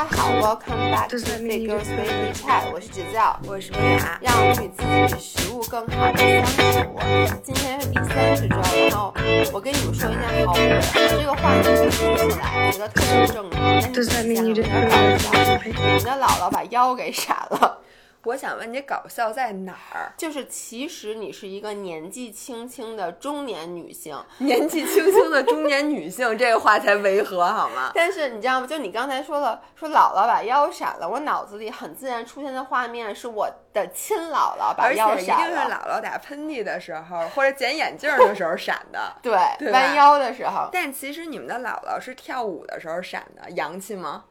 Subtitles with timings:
[0.00, 6.42] 家好，Welcome back to Figures Weekly Chat，我是指教，我是薇娅，让我们与自己与食物更好的相
[6.72, 6.98] 处。
[7.42, 8.56] 今天是第三十周，
[8.88, 9.12] 然后
[9.52, 10.80] 我跟你们说一件好事，
[11.18, 13.60] 这个话题听起来觉得特别正常，
[13.92, 15.28] 但是想有点搞笑。
[15.66, 17.78] 你们的姥姥把腰给闪了。
[18.24, 20.12] 我想问你，搞笑在哪儿？
[20.16, 27.90] 就是其实你是一个年纪轻轻的中年女性， 年纪轻轻的中年女性，这个话才违和好吗？
[27.94, 28.66] 但是你知道吗？
[28.66, 39.32] 就你刚才说了，说姥姥把腰闪了，我脑子里很自然出现的画面是我的亲姥姥把腰闪了，而且一定是姥姥打喷嚏的时候或者捡眼镜的时候闪的，对，
[39.72, 40.68] 弯腰的时候。
[40.70, 44.24] 但其实你们的姥姥是跳舞的时候闪的，洋气吗？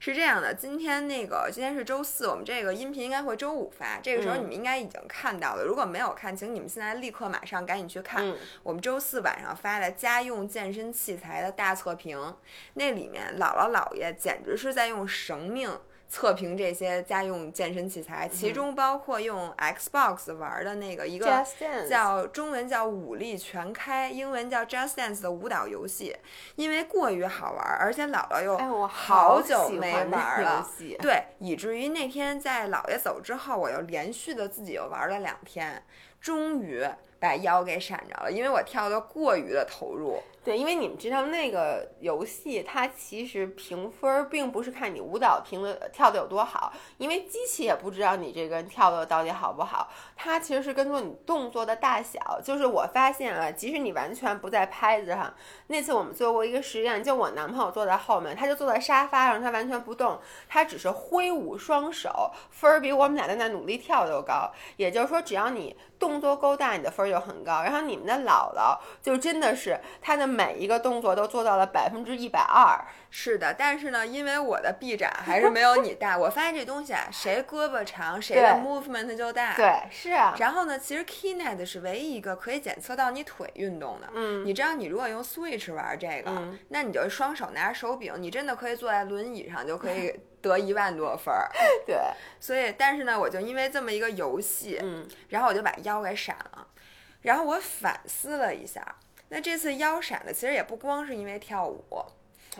[0.00, 3.98] 是这样的，今天那个今天是周四，我们这个音频应该会周五发。
[4.00, 12.36] 这个时候你们应该已经看到了，如果没有看，请你们现在立刻马上赶紧去看我们周四晚上发的家用健身器材的大测评。
[12.74, 15.68] 那里面姥姥姥爷简直是在用生命。
[16.08, 21.44] 测评这些家用健身器材，其中包括用 Xbox 玩的那个一个
[21.88, 26.16] 叫中文叫武力全开，英文叫 Just Dance 的舞蹈游戏，
[26.56, 30.66] 因为过于好玩，而且姥姥又好久没玩了，
[30.98, 35.84] 对，以至于那天在姥爷走之后，我又连续的自己又玩了两天，
[36.20, 36.88] 终于
[37.20, 40.22] 把腰给闪着了，因为我跳的过于的投入。
[40.48, 52.40] 对，因为你们知道那个游戏，它其实评分并不是看你舞蹈评的跳的有多好，因为机器也不知道你这个人跳的到底好不好，它其实是跟踪你动作的大小。
[52.42, 55.34] 就是我发现啊，即使你完全不在拍子上，
[55.66, 64.50] 那次我们做过一个实验，就我男朋友坐在后面，他就坐在沙发上，他完全不动，他只是挥舞双手，分儿比我们俩在那努力跳都高。
[64.78, 67.62] 也就是说，只要你动作够大，你的分儿就很高。
[67.62, 70.37] 然后你们的姥姥就真的是她的。
[70.38, 72.78] 每一个动作都做到了百分之一百二，
[73.10, 73.52] 是的。
[73.58, 76.16] 但是呢，因为我的臂展还是没有你大。
[76.16, 79.56] 我发现这东西啊，谁胳膊长，谁的 movement 就大。
[79.56, 80.36] 对，是啊。
[80.38, 84.08] 然后呢，其实 Keynet 是唯一一个可以检测到你腿运动的。
[84.14, 84.46] 嗯。
[84.46, 86.30] 你知道，你如果用 Switch 玩这个，
[86.68, 91.50] 那你就双手拿着手柄，你真的可以坐在轮椅上就可以 得一万多分儿。
[91.84, 91.98] 对。
[92.38, 96.68] 所以，但是呢，我就因为这么一个游戏，嗯，然后我就把腰给闪了。
[97.22, 98.94] 然后我反思了一下。
[99.28, 101.82] 那这次腰闪的其实也不光是因为跳舞，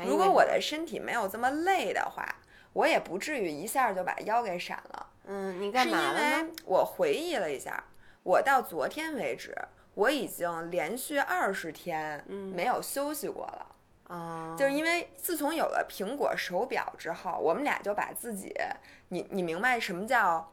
[0.04, 2.26] 如果我的身体没有这么累的话，
[2.72, 5.06] 我也不至于一下就把腰给闪了。
[5.24, 6.50] 嗯，你干嘛了呢？
[6.64, 7.82] 我回忆了一下，
[8.22, 9.56] 我到昨天为止，
[9.94, 13.66] 我已经连续二十天没有休息过了。
[14.08, 18.54] 啊，就是因为自从有了苹果手表之后，我们俩就把自己，
[19.08, 20.52] 你你明白什么叫？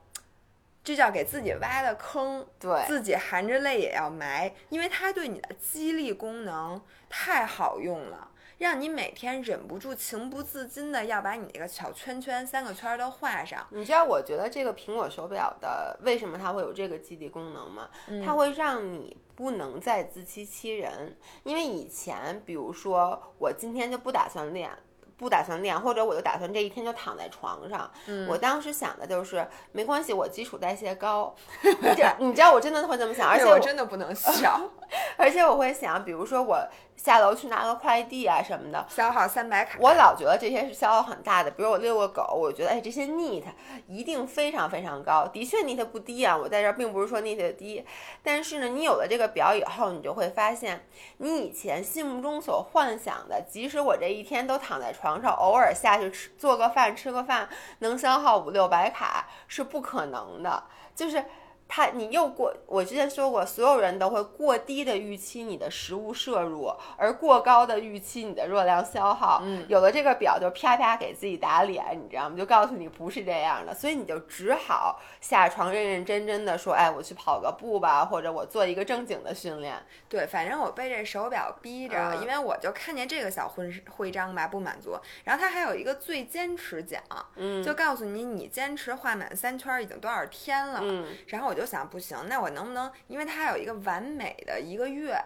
[0.86, 6.80] 这叫给自己挖的坑，对自己含着泪也要埋，因为它对你的激励功能
[7.10, 8.30] 太好用了，
[8.60, 13.66] 让你每天忍不住、情不自禁的要把你那个小圈圈三个圈都画上。
[13.72, 17.90] 你知道，我觉得这个苹果手表的为什么它会有这个激励功能吗？
[18.24, 24.70] 它会让你不能再自欺欺人，因为以前，比如说我今天就不打算练。
[25.18, 27.90] 不打算练，或者我就打算这一天就躺在床上。
[28.28, 31.34] 我当时想的就是没关系，我基础代谢高。
[32.20, 34.60] 你知道我真的会这么想，而且我真的不能笑。
[35.18, 36.58] 而且我会想，比如说我
[36.96, 39.78] 下楼去拿个快递啊什么的，消耗三百卡。
[39.80, 41.52] 我老觉得这些是消耗很大的。
[41.52, 43.44] 比如我遛个狗，我觉得哎这些 NEAT
[43.88, 45.28] 一定非常非常高。
[45.28, 47.86] 的确 NEAT 不低啊，我在这儿并不是说 NEAT 低，
[48.24, 57.48] 但是呢，你有了这个表以后，你就会发现，你以前心目中所幻想的，即使我这一天都躺在床上，偶尔下去吃做个饭吃个饭，
[57.80, 60.64] 能消耗五六百卡是不可能的，
[60.96, 61.24] 就是。
[61.68, 69.42] 他，你又过，我之前说过，所有人都会过低的预期你的食物摄入，而过高的预期你的热量消耗。
[69.44, 72.38] 嗯，有了这个表就啪啪给自己打脸，你知道吗？
[72.38, 79.76] 就告诉你不是这样的，所以你就只好下床认认真真的说，哎，我去跑个步吧，或者我做一个正经的训练。
[80.08, 84.96] 对，反正我被这手表逼着，因为我就看见这个小徽徽章吧，不满足。
[85.24, 87.02] 然后它还有一个最坚持奖，
[87.36, 90.80] 嗯，就告诉你你坚持画满三圈已经多少天了。
[90.84, 91.55] 嗯，然后我。
[91.56, 92.92] 我就想不行，那我能不能？
[93.08, 95.18] 因为它有一个完美的一个月，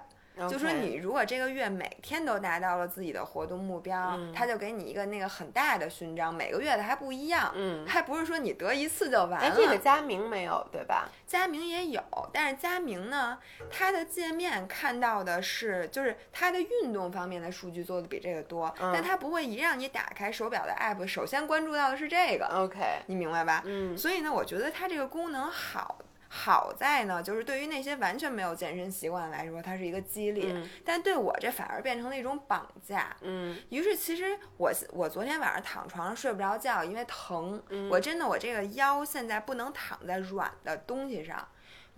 [0.48, 9.54] 就说你如果这个月每天都达到了自己的活动目标，他就给你一个那个很大的勋章，每个月的还不一样，嗯，还不是说你得一次就完了。
[9.56, 11.10] 这个佳明没有对吧？
[11.26, 12.02] 佳明也有，
[12.32, 13.38] 但是佳明呢，
[13.72, 22.46] 它的界面看到的是，就是它的运动方面的数据做的比这个多，但它不会一让你打开手表的 app，首先关注到的是这个。
[22.46, 23.62] OK，你明白吧？
[23.66, 25.98] 嗯，所以呢，我觉得它这个功能好。
[26.32, 33.16] 好在呢，就是对于那些完全没有健身习惯来说，它是一个激励，嗯但对我这反而变成了一种绑架。
[33.22, 37.62] 嗯于是，其实我我昨天晚上躺床上睡不着觉，因为疼。
[37.70, 41.48] 嗯我真的我这个腰现在不能躺在软的东西上。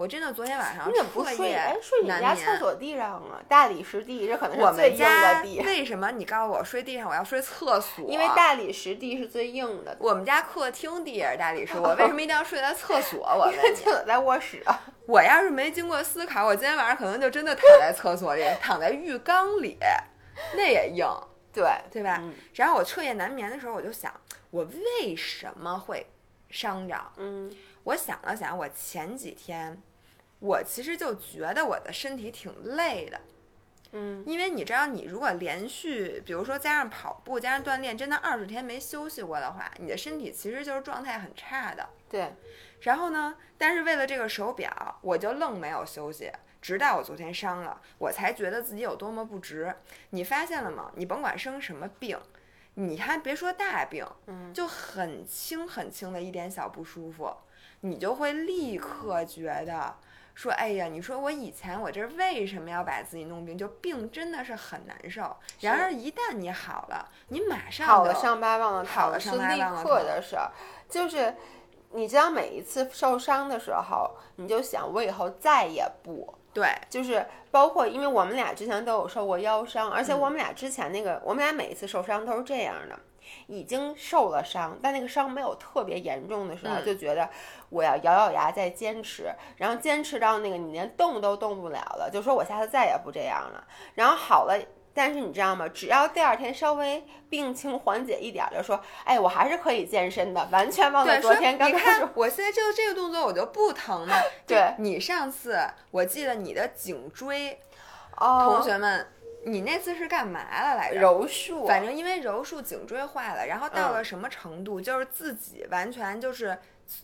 [0.02, 1.54] 我真的昨天晚上你怎么不睡？
[1.54, 3.38] 哎，睡你家厕所地上啊？
[3.48, 8.10] 大理石地，这可能我是最硬的地，为什么你告诉我睡地上，我要睡厕所？
[8.10, 9.96] 因为大理石地是最硬的。
[10.00, 13.20] 我们家客厅地也是大理石，我为什么一定要睡在厕所？
[13.20, 14.82] 我问你，厕所在卧室啊。
[15.06, 19.78] 我要是没经过思考，我今天晚上可能就真的躺在厕所里，躺在浴缸里，
[20.56, 21.06] 那也硬，
[21.54, 22.18] 对，对吧？
[22.20, 24.12] 嗯然后我彻夜难眠的时候，我就想，
[24.50, 26.08] 我为什么会
[26.50, 26.96] 伤着？
[27.18, 27.52] 嗯
[27.84, 29.82] 我想了想，我前几天，
[30.42, 33.22] 我其实就觉得我的身体挺累的，
[33.92, 41.88] 嗯因为你知道，你如果连续，比如说加上跑步、加上锻炼，真的二十天没休息过的话，你的身体其实就是状态很差的。
[42.10, 42.34] 对，
[42.82, 49.76] 然后呢，但是为了这个手表，我就愣没有休息，直到我昨天伤了，我才觉得自己有多么不值。
[50.10, 50.92] 你发现了吗？
[50.96, 52.18] 你甭管生什么病，
[52.74, 57.32] 你还别说大病，嗯就很轻很轻的一点小不舒服，
[57.82, 59.98] 你就会立刻觉得。
[60.42, 63.56] 说，哎呀，你说我以前我这为什么要把自己弄病？
[63.56, 65.36] 就病真的是很难受。
[65.60, 70.50] 然而一旦你好了，你马上好了就伤疤忘了好了疼是立刻的事儿，
[70.90, 71.36] 就是
[71.92, 76.34] 你知道每一次受伤的时候，你就想我以后再也不。
[76.54, 83.00] 对，就是包括，因为我们俩之前都有受过腰伤，而且嗯我们俩之前那个，我们俩每一次受伤都是这样的，
[83.48, 87.30] 已经受了伤，但那个伤没有特别严重的时候，嗯就觉得
[87.70, 93.64] 我要咬咬牙再坚持，然后坚持到那个你连动都动不了了，就说我下次再也不这样了，
[93.96, 94.58] 然后好了。
[94.94, 95.66] 但是你知道吗？
[95.70, 104.14] 只要第二天稍微病情缓解一点儿，就说，哎，我还是可以健身的，完全忘了，昨天刚开始看，我现在就这个动作我就不疼了。
[104.46, 105.58] 对你上次
[105.92, 107.58] 我记得你的颈椎，
[108.18, 109.08] 哦，同学们，
[109.44, 111.00] 你那次是干嘛了来着？
[111.00, 116.58] 柔术，反正因为柔术颈椎坏了，然后到嗯了什么程度，就是自己完全就是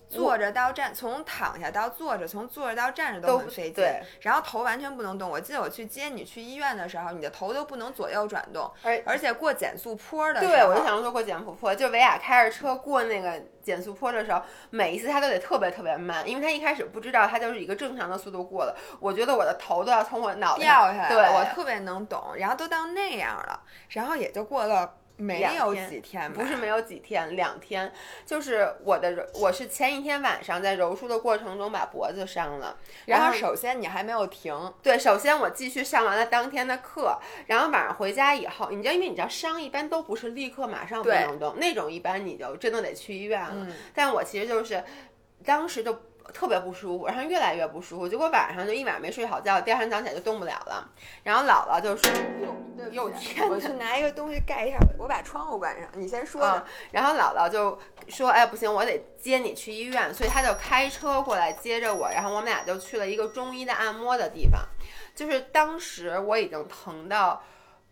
[0.10, 5.30] 坐着到站，从躺下到坐着，从坐着到站着都很费劲对，然后头完全不能动。
[5.30, 18.76] 我记得我去接你去医院的时候，你的头都不能左右转动，而而且过减速坡的时候，对，我就想说过减速坡，就维亚开着车过那个减速坡的时候，每一次他都得特别特别慢，因为他一开始不知道他就是一个正常的速度过的。
[19.00, 22.34] 我觉得我的头都要从我脑袋掉下来，对，我特别能懂。
[22.38, 23.60] 然后都到那样了，
[23.90, 27.92] 然后也就过了没有几天，不是没有几天，两天，
[28.26, 37.18] 就是我的，我是前一天晚上在柔术的过程中把脖子伤了，然后首先你还没有停，对，首先我继续上完了当天的课，
[37.48, 43.52] 然后晚上回家以后，你知道，因为你知道伤一般都不是立刻马上不能动，那种一般你就真的得去医院了。
[43.54, 43.74] 嗯。
[43.96, 44.84] 但我其实就是
[45.44, 45.94] 当时就
[46.34, 50.90] 特别不舒服，然后越来越不舒服，结果晚上就一晚没睡好觉，第二天早上起来就动不了了。
[51.24, 52.12] 然后姥姥就说
[52.92, 57.78] ：“哟哟天我去拿一个东西盖一下，我把窗户关上，你先说嗯。！”然后姥姥就
[58.08, 64.62] 说：“哎，不行，我得接你去医院。”所以他就开车过来接着我，然后我们俩就去了一个中医的按摩的地方。
[65.16, 67.42] 就是当时我已经疼到。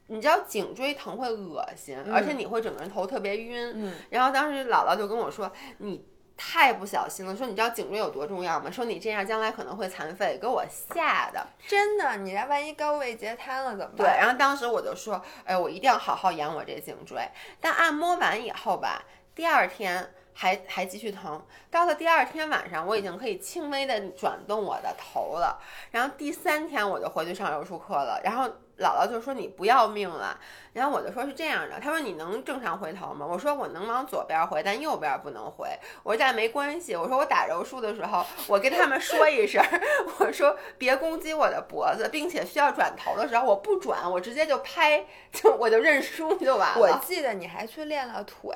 [0.07, 3.73] 你知道颈椎疼会恶心，而且你会整个人头特别晕。
[3.73, 6.05] 嗯，然后当时姥姥就跟我说：“你
[6.37, 8.69] 太不小心了，说你知道颈椎有多重要吗？
[8.69, 11.47] 说你这样将来可能会残废。”给我吓的。
[11.67, 14.17] 真的，你这万一高位截瘫了怎么对，办？
[14.19, 17.27] 然后当时我就说：“哎，我一定要好好养我这颈椎。”
[17.61, 20.11] 但按摩完以后吧，第二天。
[20.37, 25.57] 还还继续疼，到了第二天晚上，我已经可以轻微的转动我的头了。
[25.91, 28.19] 然后第三天我就回去上柔术课了。
[28.21, 30.39] 然后姥姥就说你不要命了。
[30.73, 33.25] 然后我就说是这样的，他说你能正常回头吗？
[33.25, 35.69] 我说我能往左边回，但右边不能回。
[36.03, 39.63] 我说但没关系，我说我打柔术的时候，我跟他们说一声，
[40.19, 46.79] 我说别攻击我的脖子，并且需要转头的时候我不转，我直接就拍，就我就认输就完了。
[46.79, 48.53] 我记得你还去练了腿，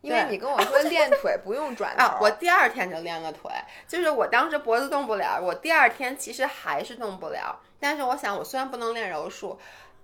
[0.00, 2.02] 因为你跟我说练腿不用转 头。
[2.02, 3.52] 啊，我第二天就练了腿，
[3.86, 7.60] 就是我当时脖子动不了，我第二天其实还是动不了。
[7.80, 9.58] 但是我想，我虽然不能练柔术，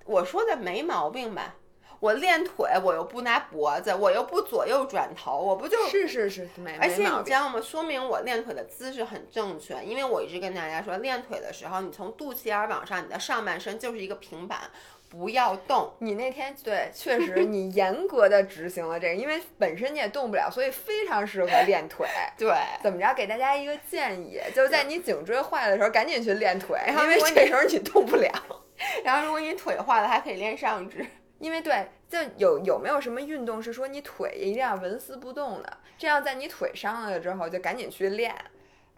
[0.05, 1.57] 我说的没毛病吧？
[2.01, 6.97] 我练腿，我又不拿脖子，我又不左右转头，我不就是是是，没而且。
[6.97, 7.59] 你知道吗？
[7.63, 14.71] 说明我练腿的姿势很正确，因为我一直跟大家说，练腿的时候，你从肚脐眼往上，你的上半身就是一个平板，
[15.19, 15.93] 不要动。
[15.99, 22.07] 你那天对，确实 你严格的执行了这个，因为本身你也动不了，所以非常适合练腿。
[22.37, 22.53] 对，
[22.83, 23.15] 怎么着？
[23.15, 28.31] 给大家一个建议，就是在你颈椎坏的时候，赶紧去练腿，因为这时候你动不了。
[29.05, 31.07] 然后如果你腿坏了，还可以练上肢。
[31.39, 38.35] 因为对，就有有没有什么运动是说你腿一定要纹丝不动的，这样在你腿伤了之后就赶紧去练。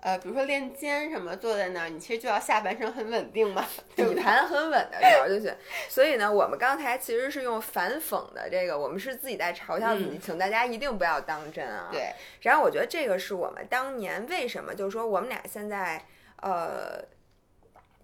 [0.00, 5.56] 呃，比如说练肩什么，坐在那儿，你其实就要下半身很稳定嘛，底盘很稳的时候就是。
[5.88, 11.88] 所以呢，我们刚才其实是用反讽的这个，我们是自己在嘲笑自己，请大家一定不要当真啊。
[11.90, 12.12] 对。
[12.40, 16.04] 然后我觉得这个是我们当年为什么，就是说我们俩现在
[16.42, 17.02] 呃。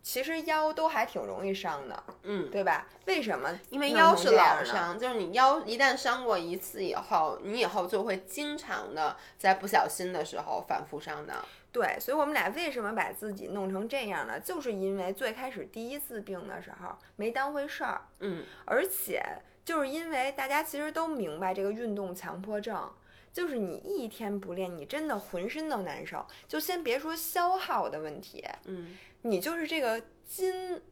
[0.05, 2.89] 其实腰都还挺容易伤的，嗯，对吧？
[3.05, 3.57] 为什么？
[3.71, 11.33] 因为腰是老伤，就是你腰一旦伤过一次以后，你以后就会经常的在不小心的时候反复伤的。
[11.73, 14.39] 对，所以我们俩为什么把自己弄成这样呢？
[14.39, 19.23] 就是因为最开始第一次病的时候没当回事儿，嗯，而且
[19.65, 22.93] 就是因为大家其实都明白这个运动强迫症，
[23.33, 26.27] 就是你一天不练，你真的浑身都难受。
[26.47, 28.97] 就先别说消耗的问题，嗯。
[29.25, 30.83] 你就是这个筋，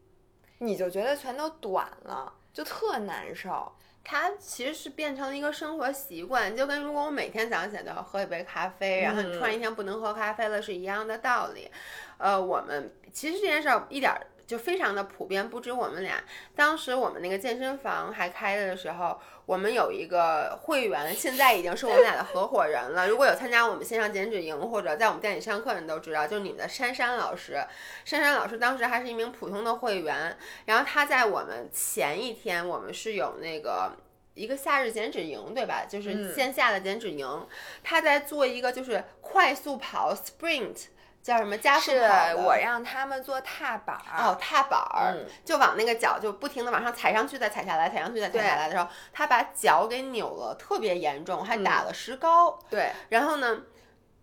[0.58, 3.72] 你就觉得全都短了，就特难受。
[4.02, 11.70] 它其实是变成了一个生活习惯，就跟如果我每天早上起来都要喝一杯咖啡，然后你突然一天不能喝咖啡了是一样的道理。
[12.18, 14.12] 呃，我们其实这件事儿一点。
[14.50, 16.20] 就非常的普遍，不止我们俩。
[16.56, 19.16] 当时我们那个健身房还开着的时候，
[19.46, 23.06] 我们有一个会员，现在已经是我们俩的合伙人了。
[23.08, 27.64] 如果有参加我们线上减脂营或者在我们店里上课的人都知道，就是你们的珊珊老师。
[28.04, 33.92] 珊珊老师当时还是一名普通的会员，然后她在我们前一天，我们是有那个
[34.34, 35.84] 一个夏日减脂营，对吧？
[35.88, 37.46] 就是线下的减脂营，
[37.84, 40.86] 他在做一个就是快速跑 sprint。
[41.22, 42.36] 叫什么加速跑？
[42.36, 52.58] 我让他们做踏板儿哦，踏板儿就往那个脚就不停的往上踩上去，再踩下来，踩上去再踩下来的时候，他把脚给扭了，特别严重，还打了石膏。
[52.70, 53.60] 对，然后呢，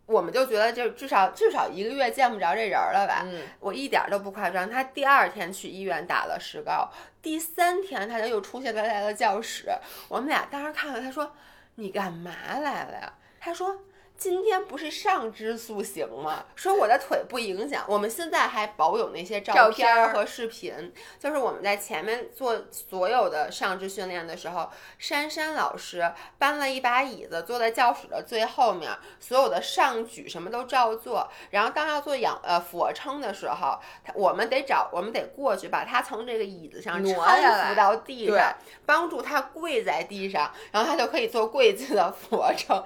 [0.07, 3.21] 我们就觉得就至少至少一个月见不着这人了吧？
[3.25, 4.67] 嗯，我一点都不夸张。
[4.67, 6.89] 他第二天去医院打了石膏，
[7.21, 9.69] 第三天他就又出现在了教室。
[10.09, 11.33] 我们俩当时看了，他说
[11.75, 13.77] ：“你干嘛来了呀？”他说。
[14.17, 16.43] 今天不是上肢塑形吗？
[16.55, 17.85] 说我的腿不影响。
[17.87, 31.29] 我们现在还保有那些照片和视频，就是我们在前面做所有的上肢训练的时候，珊珊老师搬了一把椅子坐在教室的最后面，所有的上举什么都照做。
[31.51, 33.79] 然后当要做仰呃俯卧撑的时候，
[34.15, 42.83] 我们得找我们得过去把他从这个椅子上搀扶到地上，帮助他跪在地上，然后他就可以做跪姿的俯卧撑。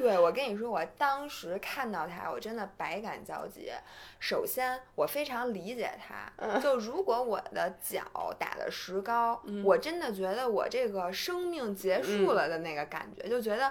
[0.00, 3.70] 对，我跟你说，我当时看到他，我真的百感交集。
[4.18, 13.70] 首先，我非常理解他，就如果我的脚打了石膏，我真的觉得我这个生命结束了的那个感觉，就觉得，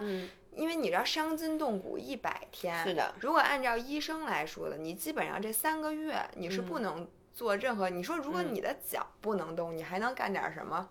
[0.51, 3.11] 因为你知道伤筋动骨一百天，是的。
[3.19, 7.89] 如果按照医生来说的，你基本上这三个月你是不能做任何。
[7.89, 10.89] 你说，如果你的脚不能动，你还能干点什么？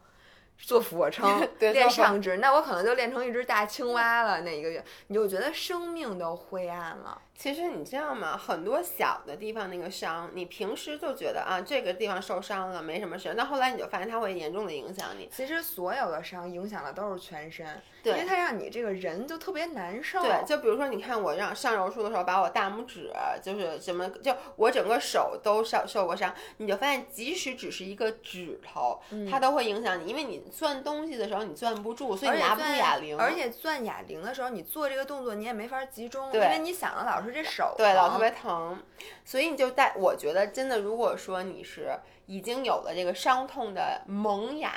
[0.58, 4.40] 做俯卧撑， 练上肢，那我可能就练成一只大青蛙了。
[4.42, 7.20] 那一个月，你就觉得生命都灰暗了。
[7.38, 8.36] 其实你知道吗？
[8.36, 15.28] 很多小的地方那个伤，你平时就觉得啊，这个地方受伤了没什么事，那后来你就发现它会严重的影响你。
[15.32, 20.20] 其实所有的伤影响的都是全身，对，因为它让你这个人就特别难受。
[20.20, 33.16] 对，就比如说你看我让上柔术的时候，把我大拇指就是什么，就我整个手都受受过伤，你就发现即使只是一个指头，它都会影响你，因为你攥东西的时候你攥不住，所以你拿不住哑铃。
[33.16, 37.27] 而且攥哑铃的时候，你做这个动作你也没法集中，因为你想的老是。
[37.32, 38.82] 这手对老特别疼，
[39.24, 39.94] 所以你就带。
[39.96, 44.72] 我觉得真的，如果说你是已经有了这个伤痛的萌芽，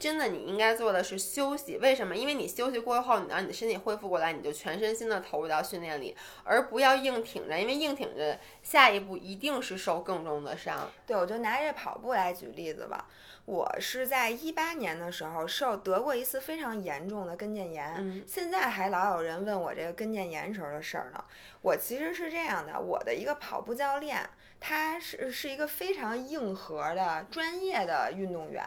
[0.00, 1.76] 真的你应该做的是休息。
[1.76, 2.16] 为什么？
[2.16, 7.56] 因为你休息过后，你让你的身体恢复过来，你就全身心的投入到训练里，而不要硬挺着。
[7.56, 10.90] 因为硬挺着，下一步一定是受更重的伤。
[11.06, 13.06] 对，我就拿这跑步来举例子吧。
[13.44, 21.24] 我是在一八年的时候受得过一次非常严重的跟腱炎，现在还老有人问我这个跟腱炎时候的事儿呢。
[21.60, 24.18] 我其实是这样的，我的一个跑步教练。
[24.60, 28.62] 他是是一个非常硬核的专业的运动员，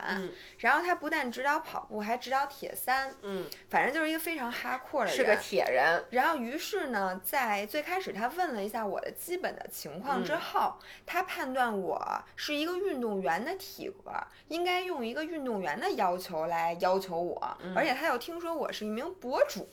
[0.58, 6.04] 然后他不但指导跑步，还指导铁三，嗯，反正就是一个非常哈阔的人，是个铁人。
[6.10, 14.12] 然后于是呢，在最开始他问了一下我的基本的情况之后，他判断我是一个运动员的体格，
[14.48, 19.70] 应该用一个运动员的要求来要求我，而且他又听说我是一名博主。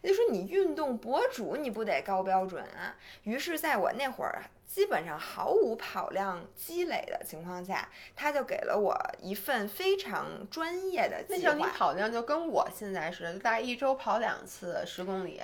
[0.00, 2.94] 就说你运动博主，你不得高标准啊？
[3.24, 11.38] 于是，在我那会儿基本上毫无跑量积累的情况下，他就给了我一份非常专业的计划。
[11.38, 15.40] 那像你跑量就跟我现在似的，大概一周跑两次十公里，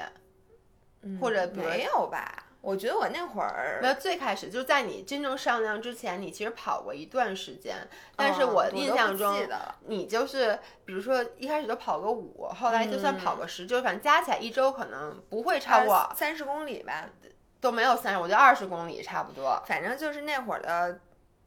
[1.18, 2.44] 或者没有吧？
[2.60, 7.76] 我觉得我那会儿没有最开始，就是在你真正上量之前，你其实跑过一段时间。
[8.16, 9.34] 但是我印象中，
[9.86, 17.08] 你就是比如说一开始就跑个五，后来就算跑个十，就反正加起来一周可能不会超过三十公里吧。
[17.64, 19.60] 都没有三十，我觉得二十公里差不多。
[19.66, 21.00] 反正就是那会儿的。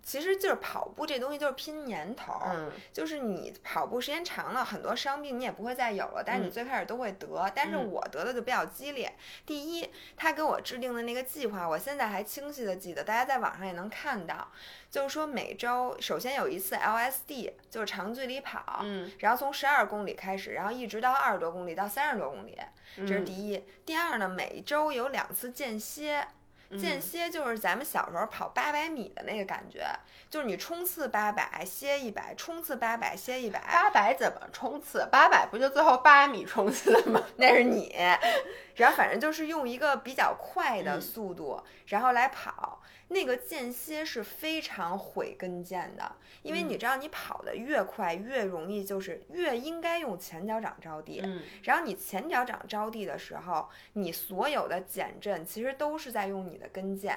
[0.08, 7.52] 其实就是跑步这东西就是拼年头，嗯，就是你跑步时间长了，很多伤病你也不会再有了，但是你最开始都会得。
[7.54, 9.14] 但是我得的就比较激烈。
[9.46, 14.48] 第一，他给我制定的那个计划，我现在还清晰的记得，大家在网上也能看到，
[14.90, 22.58] 就是说每周首先有一次 LSD，就是长距离跑，嗯，然后从十二公里开始，然后一直到二十多公里到三十多公里，
[22.96, 23.62] 这是第一。
[23.86, 26.26] 第二呢，每周有两次间歇。
[26.78, 29.88] 间歇就是咱们小时候跑八百米的那个感觉，
[30.30, 33.60] 就是你冲刺八百，歇一百，冲刺八百，歇一百。
[33.60, 35.08] 八百怎么冲刺？
[35.12, 37.24] 八百不就最后八米冲刺吗？
[37.38, 37.96] 那是你。
[38.76, 42.82] 然后反正就是用一个比较快的速度，然后来跑。
[43.10, 51.22] 那个间歇是非常毁跟腱的，因为你知道，你跑得越快，越容易就是越应该用前脚掌着地。
[51.24, 57.12] 嗯，然后你前脚掌着地的时候，你所有的减震其实都是在用你的跟腱。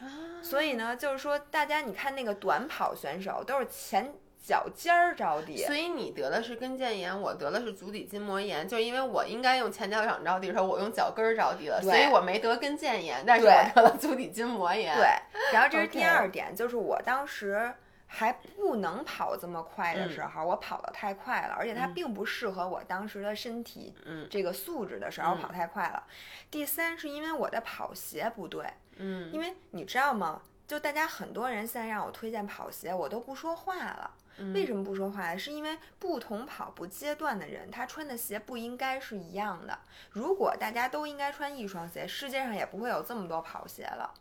[0.00, 0.06] 啊，
[0.40, 4.14] 所以呢，就是说，大家你看那个短跑选手都是前。
[4.40, 14.94] 脚尖儿着地，所以你得的是跟腱炎，我得的是足底筋膜炎，就是因为我应该用前脚掌着地的时候，我用脚跟儿着地了，所以我没得跟腱炎，但是我得了足底筋膜炎。
[14.94, 15.06] 对，
[15.52, 17.70] 然后这是第二点，就是我当时
[18.10, 23.94] 还不能跑这么快的时候，我跑得太快了，而且它并不适合我当时的身体
[24.30, 26.02] 这个素质的时候跑太快了。
[26.50, 30.42] 第三是因为我的跑鞋不对，嗯，因为你知道吗？
[30.66, 34.10] 就大家很多人现在让我推荐跑鞋，我都不说话了。
[34.54, 35.36] 为什么不说话？
[35.36, 39.76] 是因为不同跑步阶段的人，他穿的鞋不应该是一样的。
[40.10, 44.14] 如果大家都应该穿一双鞋，世界上也不会有这么多跑鞋了。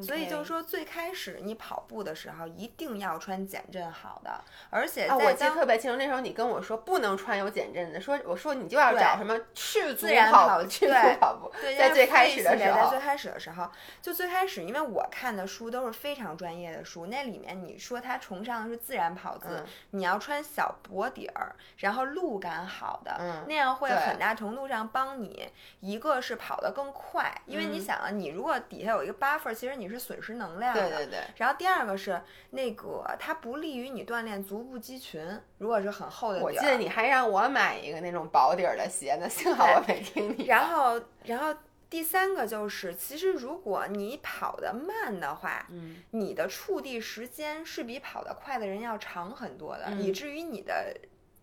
[0.00, 11.52] 所以就是说，最开始你跑步的时候一定要穿减震好的，而且我记得特别清楚，那时候你跟我说不能穿有减震的，说我说你就要找什么赤足跑、赤足跑步。
[11.76, 13.68] 在最开始的时候，在最开始的时候，
[14.00, 25.50] 就最开始，因为我看的书都是非常专业的书，那里面你说他崇尚的是自然跑姿，你要穿小薄底儿，然后路感好的，那样会很大程度上帮你，
[25.80, 29.72] 一个是跑得更快，因为你想啊，你如果底下有一个 buffer，其实。
[29.81, 31.20] 你是损失能量的，对对对。
[31.36, 35.26] 然后第二个是那个，它不利于你锻炼足部肌群。
[35.58, 40.46] 如果是很厚的底儿，我记得你还让我买一个那种薄底儿的鞋呢，幸好我没听你。
[40.46, 41.54] 然后，然后
[41.88, 50.96] 第三个就是，其实如果你跑得慢的话，嗯，你的触地时间是比跑得快的人要长很多的，以至于你的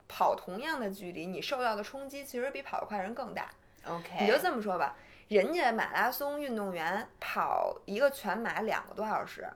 [0.08, 3.50] 跑同样的距离，你受到的冲击其实比跑得快人更大。
[3.86, 4.96] OK，你就这么说吧。
[5.30, 9.48] 人家马拉松运动员跑一个全马两个多小时，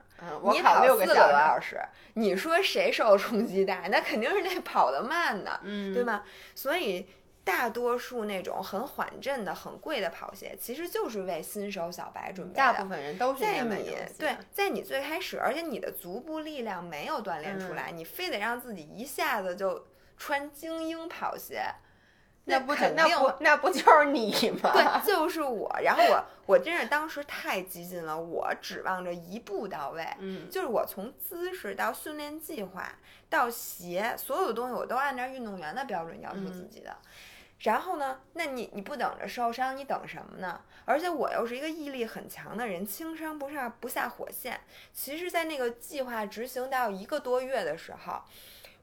[0.52, 1.80] 你跑四个多小时，
[2.14, 3.88] 你说谁受冲击大？
[3.88, 6.22] 那肯定是那跑得慢的，嗯，对吗？
[6.54, 7.08] 所以
[7.42, 12.56] 大多数那种很缓震的、很贵的跑鞋，其实就是为新手小白准备的。
[12.56, 21.64] 大部分人都是在你对，在你最开始，而且你的足部力量没有锻炼出来，你非得让自己一下子就穿精英跑鞋。
[22.46, 24.70] 那不那不那不就是你吗？
[24.74, 25.74] 对，就是我。
[25.82, 30.06] 然后我我真是当时太激进了，我指望着一步到位。
[30.18, 32.86] 嗯，就是我从姿势到训练计划
[33.30, 36.94] 到鞋，所有的东西我都按照运动员的标准要求自己的。
[37.60, 40.60] 然后呢，那你你不等着受伤，你等什么呢？
[40.84, 44.60] 而且我又是一个毅力很强的人，轻伤不上不下火线。
[44.92, 48.20] 其实，在那个计划执行到一个多月的时候，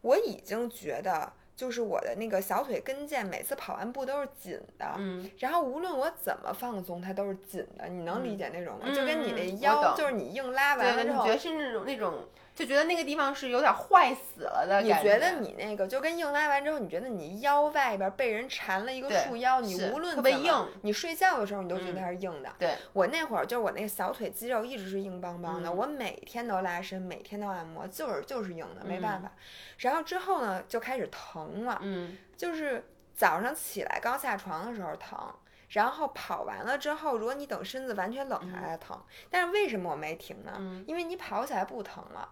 [0.02, 1.34] 我已经觉得。
[1.56, 7.88] 就是我的那个小腿跟腱，每次跑完步都是紧的，嗯，然后无论我怎么放松，它都是紧的。
[7.88, 8.94] 你能理解那种吗？
[8.94, 12.16] 就跟你那腰，就是你硬拉完了之后，你觉得是那种那种。
[12.62, 14.96] 就觉得那个地方是有点坏死了的感觉。
[14.96, 22.54] 你觉得你那个就跟硬拉完之后，你觉得你腰外边被人缠了一个束腰，你无论怎么硬，你睡觉的时候你都觉得它是硬的。
[22.60, 29.32] 对我那会儿就是我那个小腿肌肉一直是硬邦邦的，我每天都拉伸，每天都按摩，就是就是硬的，没办法。
[29.80, 35.18] 然后之后呢，就开始疼了，嗯，就是早上起来刚下床的时候疼，
[35.70, 39.02] 然后跑完了之后，如果你等身子完全冷下来疼。
[39.32, 40.84] 但是为什么我没停呢？
[40.86, 42.30] 因为你跑起来不疼了。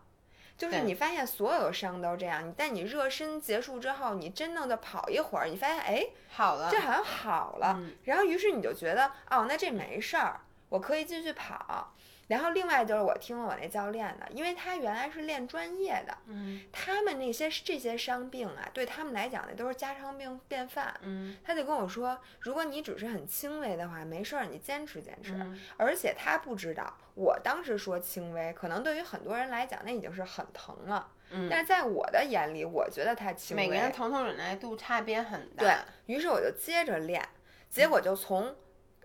[0.60, 11.93] 就是你发现所有的伤都这样，你在你热身结束之后，你真正的跑一会儿，你发现哎，好了，这好像好了，然后于是你就觉得哦，那这没事儿，我可以继续跑。
[12.30, 25.34] 然后另外就是我听了我那教练的，因为他原来是练专业的，嗯，他们那些这些伤病啊，对他们来讲那都是家常病便饭，嗯，他就跟我说，如果你只是很轻微的话，没事儿，你坚持坚持。
[25.76, 33.63] 而且他不知道，我当时说轻微，可能对于很多人来讲，那已经是很疼了，嗯，但是在我的眼里，我觉得他轻微。
[33.63, 37.28] 每个人疼痛忍耐度差别很大，对于是我就接着练，
[37.72, 38.56] 结果就从。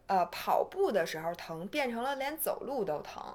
[0.07, 3.35] 呃跑步的时候疼，变成了连走路都疼。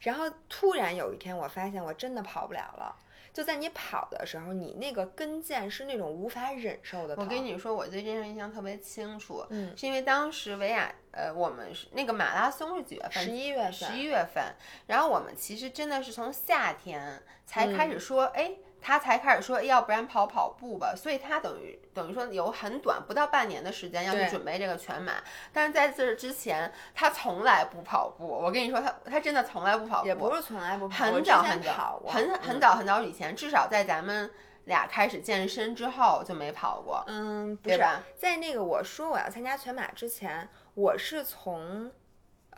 [0.00, 2.96] 然后突然有一天，我发现我真的跑不了了。
[3.32, 7.24] 就在你跑的时候，你那个跟腱是那种无法忍受的疼。
[7.24, 13.22] 我跟你说，我对这件事印象特别清楚，嗯，是因为当时维亚，呃，我们是那个马拉松是几月份？
[13.22, 13.72] 十一月份。
[13.72, 14.44] 十一月份。
[14.86, 18.54] 然后我们其实真的是从夏天才开始说，哎。
[18.80, 20.94] 他才开始说，要不然跑跑步吧。
[20.96, 25.14] 所以他等于等于说有很短，不到半年的时间要去准备这个全马。
[25.52, 28.26] 但是在这之前，他从来不跑步。
[28.26, 30.06] 我跟你说，他他真的从来不跑步。
[30.06, 34.30] 也不是从来不跑，很早很早，很很早很早以前，至少在咱们
[34.64, 37.04] 俩开始健身之后就没跑过。
[37.06, 38.02] 嗯，对吧？
[38.16, 41.90] 在那个我说我要参加全马之前，我是从。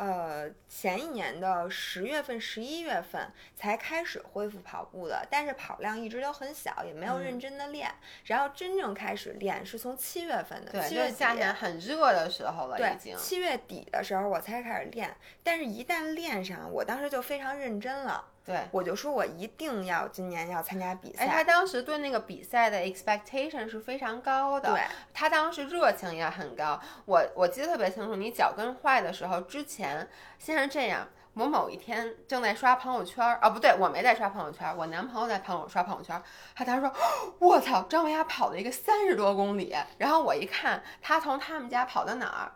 [0.00, 7.92] 呃，前一年的十月份、十一月份才开始恢复跑步的，但是跑量一直都很小，也没有认真的练。
[8.24, 15.14] 然后真正开始练是从七月份的，七月夏天很热的时候了，已经七月底的时候我才开始练。
[15.42, 18.24] 但是，一旦练上，我当时就非常认真了。
[18.44, 21.24] 对，我就说我一定要今年要参加比赛。
[21.24, 24.70] 哎，他当时对那个比赛的 expectation 是非常高的。
[24.72, 26.80] 对，他当时热情也很高。
[27.04, 31.06] 我我记得特别清楚，你脚跟坏的时候之前，先是这样。
[31.34, 36.20] 我某一天正在刷朋友圈，哦，不对，我没在刷朋友圈，我男朋友在朋友刷朋友圈。
[36.56, 36.92] 他当时说
[37.38, 42.52] ：“我操，张维亚跑了一个三十多公里。”然后我一看，他从他们家跑到哪儿？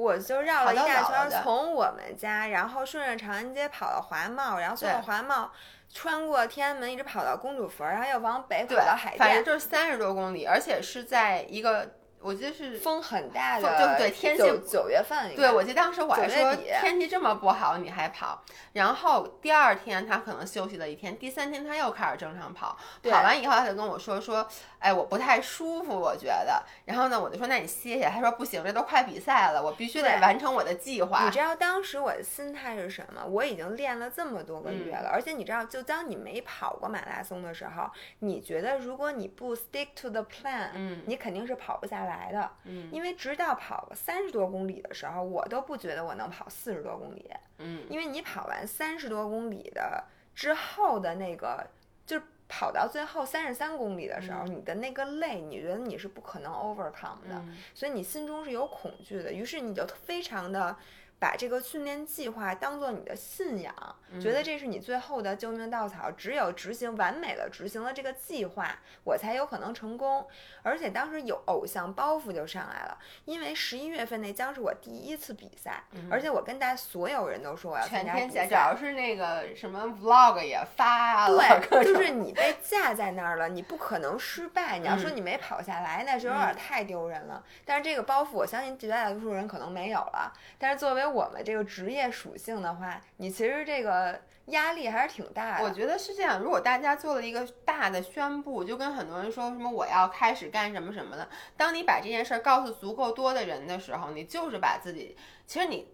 [0.00, 5.50] 我就绕了一大圈，从我们家，然后顺着长安街跑到华贸，然后从华贸
[5.92, 11.96] 穿过天安门，一直跑到公主坟，然后又往北跑到海淀，反正就是三十多公里，而且是在一个。
[12.22, 15.34] 我记得是风很大的，对对，天气九月份。
[15.34, 18.42] 对，我记得当时我还说天气这么不好你还跑，
[18.74, 24.46] 然后第二天他可能休息了一天，第三天他又开始正常跑，跑完以后他就跟我说说，
[24.78, 26.62] 哎，我不太舒服，我觉得。
[26.84, 28.10] 然后呢，我就说那你歇歇。
[28.10, 31.24] 他说不行，这都快比赛了，我必须得完成我的计划。
[31.24, 33.24] 你知道当时我的心态是什么？
[33.24, 42.09] 我已经练了这么多个月了，而且你知道，就当你没跑过马拉松的时候，你觉得如果你不 stick to the plan，嗯，你肯定是跑不下来。
[42.10, 51.66] 来的，嗯，因为直到跑个三十多公里的时候，我都不觉得我能跑四十多公里，嗯，因为你跑完三十多公里的之后的那个，
[52.04, 57.42] 就是跑到最后三十三公里的时候，你的那个累，你觉得你是不可能 overcome 的，
[57.74, 60.76] 所以你心中是有恐惧的，于是你就非常的。
[61.20, 63.72] 把这个训练计划当做你的信仰，
[64.20, 66.10] 觉得这是你最后的救命稻草。
[66.10, 70.26] 只有执行完美的执行了这个计划，我才有可能成功。
[70.62, 84.78] 而且当时有偶像包袱就上来了，因为十一月份那将是我第一次比赛，而且我跟大家所有人都说我要参加比赛，主要是那个什么 vlog 也发了，对，就是你被架在那儿了，你不可能失败。
[84.78, 87.44] 你要说你没跑下来，那是有点太丢人了。
[87.66, 90.32] 但是这个包袱，我相信绝大多数人可能没有了。
[90.58, 95.64] 但是作为我们这个职业属性的话，你其实这个压力还是挺大的。
[95.64, 105.88] 我觉得是这样，如果大家做了一个大的宣布，就跟很多人说什么我要开始干什么什么的，当你把这件事儿告诉足够多的人的时候，你就是把自己，其实你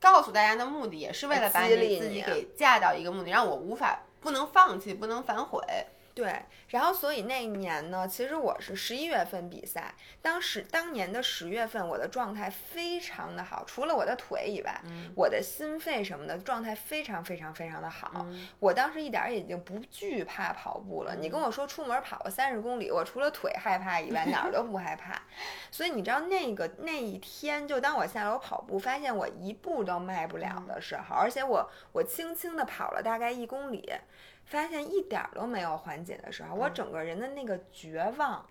[0.00, 5.62] 告诉大家的目的也是为了把你自己给架到一个目的，让我无法不能放弃，不能反悔。
[6.14, 6.32] 对，
[6.68, 14.80] 然后所以那一年呢，其实我是十一月份比赛，当时当年的十月份，我的状态非常的好，除了我的腿以外，
[15.16, 18.24] 我的心肺什么的状态非常非常非常的好。
[18.60, 21.16] 我当时一点儿已经不惧怕跑步了。
[21.16, 25.20] 你跟我说出门跑个三十公里，我除了腿害怕以外，哪儿都不害怕。
[25.72, 33.92] 所以你知道那个那一天，就当我下楼跑步，发现我一步都迈不了的时候，而且我我轻轻的跑了大概一公里。
[34.44, 38.46] 发现一点都没有缓解的时候，我整个人的那个绝望，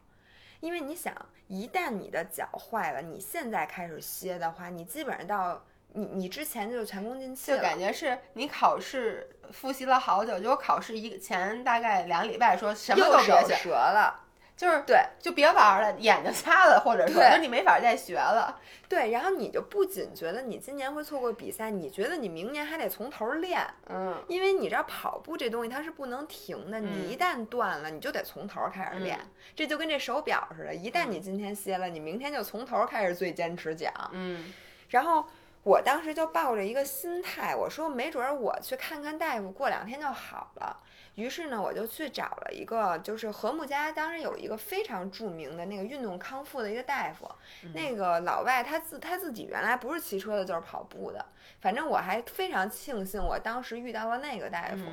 [0.60, 1.14] 因为你想，
[1.48, 7.58] 一旦你的脚坏了，你现在开始歇的话，你基本上到你你之前就前功尽弃了。
[7.58, 14.20] 就感觉是你考试复习了好久，结果考试一前大概两礼拜，说什么都别学了。
[14.56, 18.60] 就是对，就别玩了，眼睛瞎了，或者说，就你没法再学了。
[18.88, 23.60] 对，然后你就不仅觉得你今年会错过比赛，你觉得你明年还得从头练。
[23.90, 29.20] 嗯，因为你知道跑步这东西它是不能停的，你一旦断了，你就得从头开始练。
[29.56, 33.92] 这就跟这手表似的，一旦你今天歇了，你明天就从头开始最坚持讲。
[34.12, 34.54] 嗯，
[34.90, 35.26] 然后
[35.64, 40.78] 我当时就抱着一个心态，我说没准儿我去看看大夫，过两天就好了。
[41.16, 47.30] 于是呢，我就去找了一个，就是和睦家当时有一个非常著名的那个运动康复的一个大夫，
[47.74, 51.26] 那个老外他自他自己原来不是骑车的，就是跑步的。
[51.60, 54.86] 反正我还非常庆幸我当时遇到了那个大夫。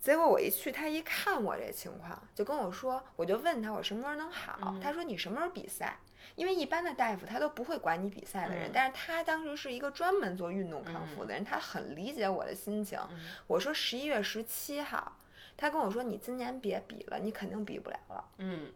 [0.00, 5.98] 结果我一去，他一看我这情况，就跟我说，我就问他我什么时候能好，他说你什么时候比赛？
[6.36, 12.98] 因为一般的大夫他都不会管你比赛的人，嗯但是他当时是一个专门做运动康复的人，他很理解我的心情。
[13.10, 15.18] 嗯我说十一月十七号，
[15.60, 18.24] 他跟我说你今年别比了，你肯定比不了了。
[18.38, 18.72] 嗯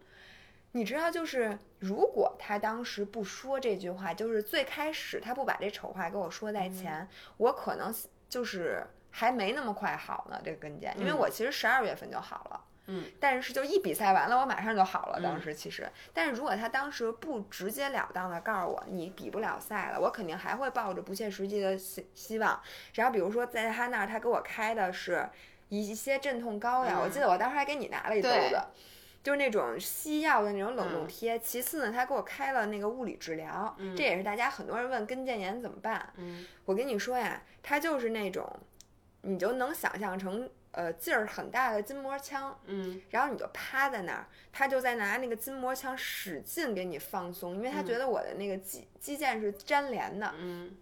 [0.73, 7.95] 你知道，就是如果他当时不说这句话，就是最开始他不把这丑话给我说在前，我可能
[8.29, 12.61] 就是还没那么快好呢，这个跟腱，因为嗯我其实十二月份就好了。
[12.87, 15.19] 嗯，但是就一比赛完了，我马上就好了。
[15.21, 22.61] 嗯当时其实，但是如果他当时不直截了当的告诉我你比不了赛了，我肯定还会抱着不切实际的希希望。
[22.93, 25.27] 然后比如说在他那儿，他给我开的是
[25.69, 28.61] 一些镇痛膏呀，嗯我记得我当时还给你拿了一兜对子。
[29.23, 31.39] 就是那种西药的那种冷冻嗯贴。
[31.39, 36.13] 其次呢，他给我开了那个物理治疗，这也是大家很多人问跟腱炎怎么办。
[36.19, 38.47] 嗯我跟你说呀，它就是那种，
[39.23, 50.77] 你就能想象成呃劲儿很大的筋膜枪，嗯然后你就趴在那儿，他就在拿那个筋膜枪使劲给你放松，因为他觉得我的那个肌肌腱是粘连的，嗯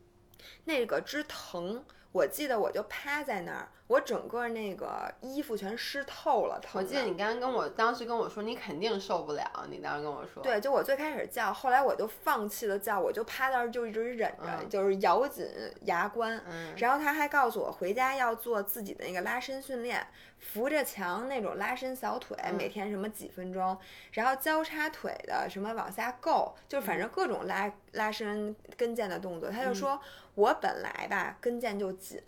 [0.65, 1.85] 那个之疼。
[2.13, 6.73] 我记得我就趴在那儿，我整个那个衣服全湿透了，疼。
[6.75, 15.47] 我记得你刚刚跟我当时跟我说你肯定受不了，你当时跟我说，对，就我最开始叫，后来我就放弃了叫，我就趴那儿就一直忍着，嗯就是咬紧
[15.87, 16.39] 牙关。
[16.51, 20.07] 嗯然后他还告诉我回家要做自己的那个拉伸训练，
[20.39, 23.79] 扶着墙那种拉伸小腿，嗯每天什么几分钟，
[24.13, 29.51] 然后交叉腿的什么往下够，就反正各种拉拉伸跟腱的动作。
[29.51, 30.01] 他就说、
[30.35, 32.21] 我本来吧跟腱就紧，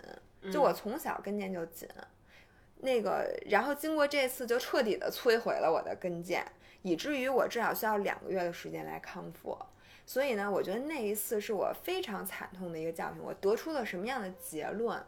[0.52, 1.88] 就我从小跟腱就紧。
[2.78, 6.42] 那个，然后经过这次就彻底的摧毁了我的跟腱，
[6.82, 9.58] 以至于我至少需要两个月的时间来康复。
[10.04, 13.22] 所以呢，我觉得那一次是我非常惨痛的一个教训。
[13.22, 15.02] 我得出了什么样的结论？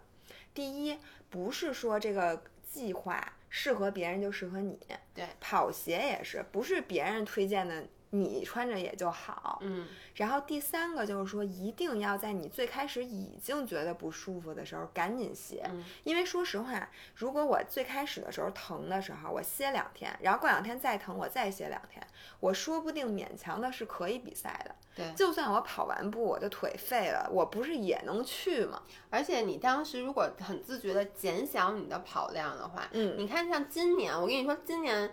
[0.54, 4.78] 第一，不是说这个计划适合别人就适合你，
[5.12, 9.58] 对，跑鞋也是，不是别人推荐的，你穿着也就好。
[9.62, 22.02] 嗯然后第三个就是说，一定要在你最开始已经觉得不舒服的时候赶紧歇，嗯因为说实话，如果我最开始的时候疼的时候，我歇两天，然后过两天再疼，我再歇两天，
[22.40, 24.74] 我说不定勉强的是可以比赛的。
[24.94, 28.82] 对，就算我跑完步，我的腿废了，我不是也能去吗？
[29.10, 35.12] 而且你当时如果很自觉的减小你的跑量的话，嗯你看像今年，我跟你说，今年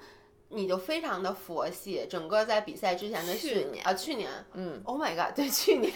[0.53, 5.91] 你就非常的佛系，整个在比赛之前的训练啊，去年嗯，，Oh my god，对，去年，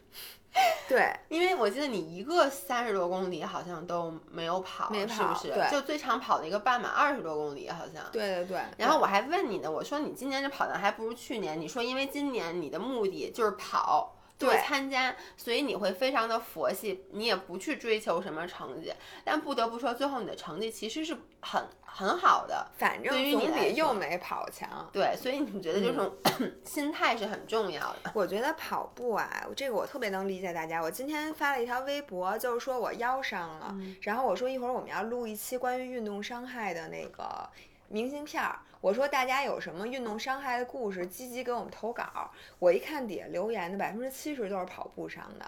[0.88, 5.48] 对，因为我记得你一个三十多公里好像都没有跑，没是不是？
[5.48, 8.04] 对就最长跑的一个半马二十多公里好像。
[8.12, 8.60] 对对对。
[8.76, 14.16] 然后我还问你呢，我说你今年这跑量还不如去年，你说因为今年你的目的就是跑。
[14.42, 18.92] 就是对参加，所以你会非常的佛系，你也不去追求什么成绩。
[19.24, 22.66] 但不得不说，最后你的成绩其实是很很好的。
[22.76, 24.88] 反正对于你总比又没跑强。
[24.92, 28.10] 对，所以你觉得这种、嗯 心态是很重要的。
[28.14, 30.82] 我觉得跑步啊，这个我特别能理解大家。
[30.82, 37.48] 我今天发了一条微博，就是说我腰伤了，嗯然后我说一会儿我们要录一期关于运动伤害的那个
[37.88, 38.58] 明信片儿。
[38.82, 42.28] 我说大家有什么运动伤害的故事，积极给我们投稿。
[42.58, 45.44] 我一看底下留言的百分之七十都是跑步伤的，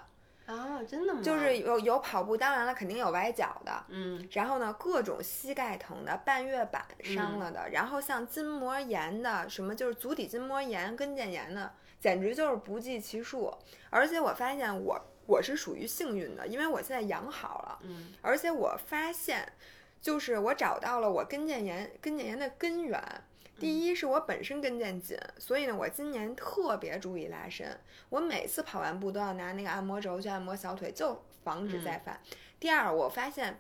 [0.47, 1.21] 啊，真的吗？
[1.21, 13.53] 就是有有跑步，当然了，肯定有崴脚的，嗯然后呢，各种膝盖疼的、半月板伤了的，嗯然后像筋膜炎的，什么就是足底筋膜炎、跟腱炎的，简直就是不计其数。
[13.91, 19.53] 而且我发现我我是属于幸运的，因为我现在养好了，嗯而且我发现，
[20.05, 23.03] 就是我找到了我跟腱炎跟腱炎的根源。
[23.59, 27.67] 第一是我本身跟腱紧，所以呢，我今年特别注意拉伸。
[28.11, 32.21] 我每次跑完步都要拿那个按摩轴去按摩小腿，就防止再犯。
[32.61, 33.59] 第二，我发现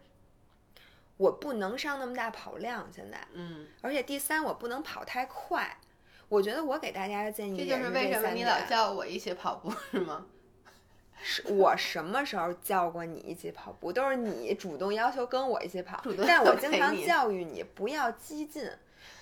[1.17, 5.79] 我不能上那么大跑量，现在，嗯，而且第三，我不能跑太快。
[6.29, 10.27] 我觉得我给大家的建议这就是为什么你老叫我一起跑步是吗？
[11.27, 13.91] 是我什么时候叫过你一起跑步？
[13.91, 18.71] 都是你主动要求跟我一起跑，但我经常教育你不要激进。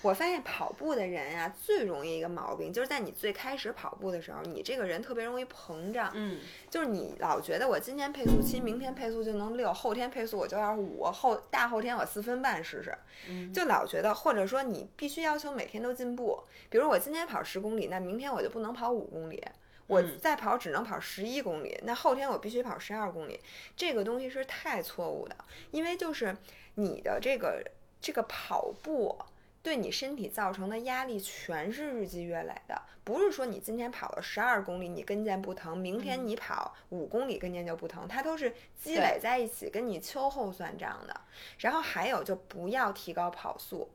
[0.01, 6.39] 我发现跑步的人呀、最容易一个毛病，就是在你最开始跑步的时候，你这个人特别容易膨胀，嗯
[6.69, 12.93] 就是你老觉得我今天配速七，明天配速就能六，后天配速我就要五，后大后天我四分半试试，
[13.29, 16.41] 嗯就老觉得，或者说你必须要求每天都进步。
[16.69, 19.41] 比如我今天跑十公里，那明天我就不能跑五公里，
[19.87, 23.39] 我嗯再跑只能跑十一公里，那后天我必须跑十二公里。
[23.75, 25.35] 这个东西是太错误的，
[25.71, 26.35] 因为就是
[26.75, 27.63] 你的这个
[28.01, 29.17] 这个跑步。
[29.61, 41.21] 对你身体造成的压力全是日积月累的，不是说你今天跑了十二公里你跟腱不疼，明天你跑五公里跟腱就不疼，它都是积累在一起，跟你秋后算账的。
[41.59, 43.89] 然后还有就不要提高跑速，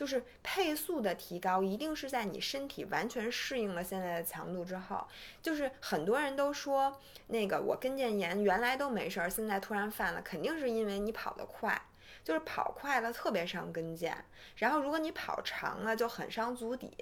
[0.00, 5.06] 就是配速的提高，一定是在你身体完全适应了现在的强度之后。
[5.42, 11.78] 就是很多人都说，那个我跟腱炎原来都没事儿，现在突然犯了，肯定是因为你跑得快。
[12.24, 14.14] 就是跑快了特别伤跟腱，
[14.56, 16.96] 然后如果你跑长了就很伤足底。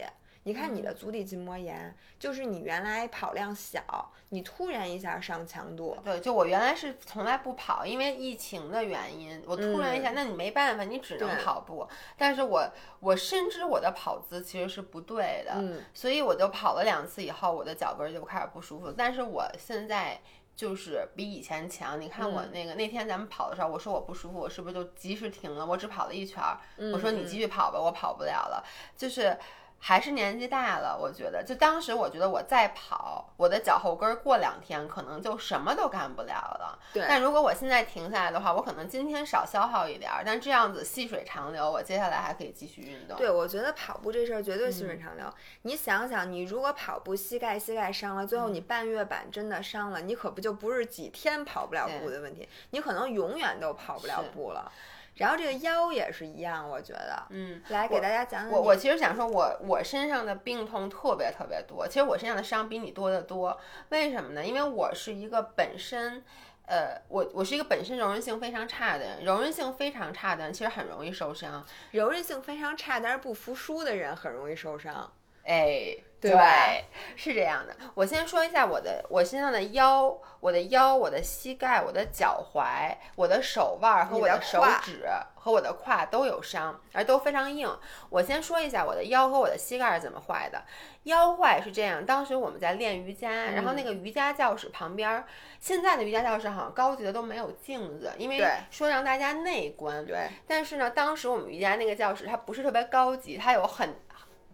[0.48, 3.82] 你看你的足底筋膜炎，就是你原来跑量小，
[4.30, 5.94] 你突然一下上强度。
[6.02, 11.87] 对，就我原来是从来不跑，因为疫情的原因，我突然一下，那你没办法，你只能跑步。
[12.16, 12.66] 但是我
[13.00, 18.90] 我深知我的跑姿其实是不对的，所以我就跑了两次以后，我的脚跟就开始不舒服。
[18.90, 20.18] 但是我现在。
[20.58, 22.00] 就是比以前强。
[22.00, 25.64] 你看我那个那天咱们跑的时候，我说我不舒服，我是不是就及时停了？
[25.64, 26.58] 我只跑了一圈儿，
[26.92, 28.64] 我说你继续跑吧，我跑不了了。
[28.96, 29.38] 就是。
[29.81, 36.79] 还是年纪大了，我觉得，就当时我觉得我再跑，我的脚后跟过两天可能就什么都干不了了。
[36.93, 37.05] 对。
[37.09, 43.17] 但如果我现在停下来的话，我可能今天少消耗一点儿，但这样子细水长流，我接下来还可以继续运动。
[43.17, 45.33] 对，我觉得跑步这事儿绝对细水长流。
[45.62, 54.71] 你想想，你如果跑步膝盖膝盖伤了，最后你半月板真的伤了，你可不就不是几天跑不了步的问题，你可能永远都跑不了步了。
[55.18, 58.50] 然后这个腰也是一样，我觉得，嗯，来给大家讲讲。
[58.50, 63.59] 我我其实想说，我我身上的病痛特别特别多，其实我身上的伤比你多得多。
[63.90, 64.44] 为什么呢？
[64.44, 66.24] 因为我是一个本身，
[66.66, 71.64] 呃，我我是一个本身柔韧性非常差的人，柔韧性非常差的人其实很容易受伤。
[71.90, 75.12] 柔韧性非常差但是不服输的人很容易受伤。
[75.48, 76.84] 哎，对，
[77.16, 77.74] 是这样的。
[77.94, 85.06] 我先说一下我的，我身上的腰，我的腰，我的膝盖，我的脚踝，我的手腕和我的手指
[85.37, 87.66] 和我的胯都有伤，而都非常硬。
[88.11, 90.62] 我先说一下我的腰和我的膝盖是怎么坏的。
[91.04, 95.24] 腰坏是这样，当时我们在练瑜伽，然后那个瑜伽教室旁边，
[95.58, 100.04] 现在的瑜伽教室好像高级的都没有镜子，因为说让大家内观。
[100.04, 100.28] 对。
[100.46, 103.96] 但是呢，当时我们瑜伽那个教室它不是特别高级，它有很。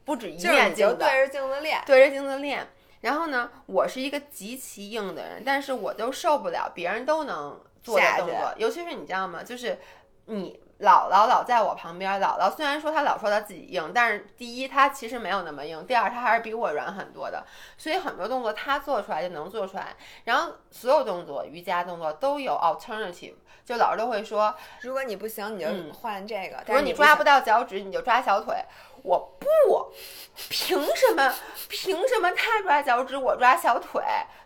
[0.05, 2.69] 不止一面镜子，对着镜子练，对着镜子练。
[3.01, 9.43] 然后呢，我是一个极其硬的人，但是我都受不了别人都能做的动作，尤其是你知道吗？
[9.43, 9.79] 就是
[10.25, 17.45] 你姥姥老在我旁边，姥姥虽然说她老说她自己硬，但是第一她其实没有那么硬，第二她还是比我软很多的，
[17.77, 19.95] 所以很多动作她做出来就能做出来。
[20.25, 23.35] 然后所有动作，瑜伽动作都有 alternative，
[23.67, 26.57] 就老师都会说，如果你不行，你就换这个。
[26.67, 28.57] 如果你抓不到脚趾，你就抓小腿。
[29.05, 29.93] 我不，
[30.49, 31.35] 凭什么？
[31.69, 34.03] 凭什么他抓脚趾，我抓小腿？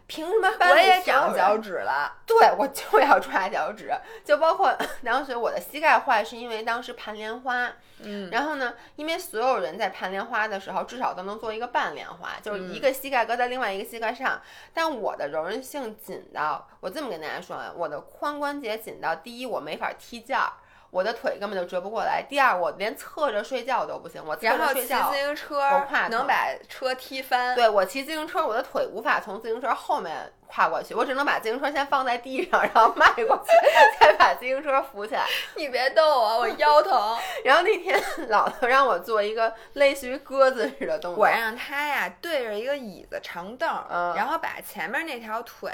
[0.09, 0.51] 凭什么？
[0.59, 2.12] 我也长脚趾了。
[2.27, 3.92] 对，我就要抓脚趾。
[4.25, 7.71] 就包括 当时我的膝盖坏，是因为当时盘莲花。
[8.01, 8.29] 嗯。
[8.33, 14.42] 然后呢，因为所有人在盘莲花的时候，至少都能做一个半莲花，就是一个膝盖搁在另外一个膝盖上。
[14.75, 20.53] 但我的柔韧性紧到，我这么跟大家说啊，我的髋关节紧到，第一我没法踢毽儿。
[20.90, 22.24] 我的腿根本就折不过来。
[22.29, 24.22] 第二，我连侧着睡觉都不行。
[24.24, 27.55] 我侧着睡觉，骑自行车能把车踢翻。
[27.55, 33.53] 对我骑自行车，我的腿无法从自行车后面跨过去，我只能把自行车先放在地上，然后迈过去，
[34.01, 35.24] 再把自行车扶起来。
[35.57, 37.16] 你别逗我，我腰疼。
[37.44, 43.68] 然后那天姥姥让我做一个类似于鸽子似的动作，我让他呀对着一个椅子长凳，
[44.16, 45.70] 然后把前面那条腿。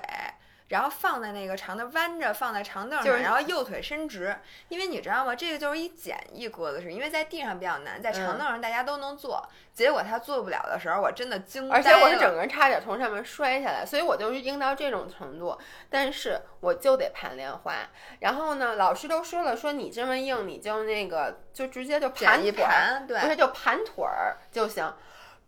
[0.69, 4.35] 然后放在那个长的弯着放在长凳上，然后右腿伸直，
[4.69, 5.35] 因为你知道吗？
[5.35, 9.47] 这个就是一简易格子式，因为在地上比较难，在长凳上大家都能做。
[9.75, 15.59] 结果他做不了的时候，我真的惊呆了，而且我是整个人差点从上面摔下来，所以我就是硬到这种程度。
[15.91, 17.75] 但是我就得盘莲花。
[18.21, 24.93] 然后呢，老师都说了，说你这么硬，你就那个就直接就盘一盘，对，不是就盘腿儿就行。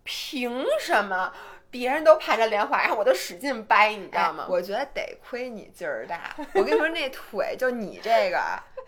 [0.08, 1.32] 凭什么？
[1.76, 4.46] 别人都盘着莲花，然后我都使劲掰，你知道吗？
[4.48, 6.34] 我觉得得亏你劲儿大。
[6.54, 8.40] 我跟你说，那腿就你这个。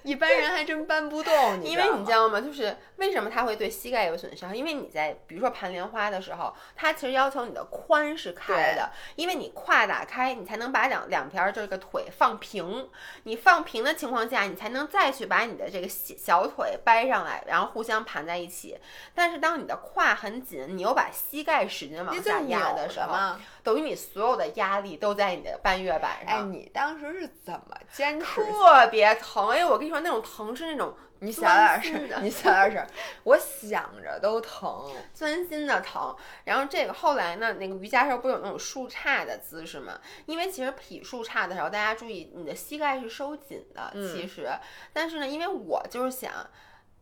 [0.04, 2.40] 一般人还真搬不动你，因为你知道吗？
[2.40, 4.56] 就是为什么它会对膝盖有损伤？
[4.56, 12.88] 因为你在比如说盘莲花的时候，它其实要求你的髋是开的，因为你胯打开，你才能把两两边这个腿放平。
[13.22, 18.76] 你放平的情况下，你才能再去把你的这个小腿掰上来，然后互相盘在一起。
[19.14, 23.16] 但是当你的胯很紧，你又把膝盖使劲往下压的时候，
[23.62, 26.40] 等于你所有的压力都在你的半月板上。
[26.40, 28.42] 哎，你当时是怎么坚持？
[28.44, 32.86] 特别疼，哎，我跟你说，那种疼是那种你小点声，你小点声，
[33.24, 36.14] 我想着都疼，钻心的疼。
[36.44, 40.00] 然后这个后来呢，那个瑜伽时候不是有那种竖叉的姿势吗？
[40.26, 44.48] 因为其实劈竖叉的时候，大家注意你的膝盖是收紧的，其实，
[44.92, 46.32] 但是呢，因为我就是想。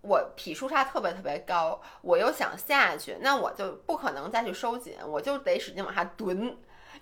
[0.02, 6.56] 我劈树杈特别特别高，我又想下去，那我就不可能再去收紧，我就得使劲往下蹲。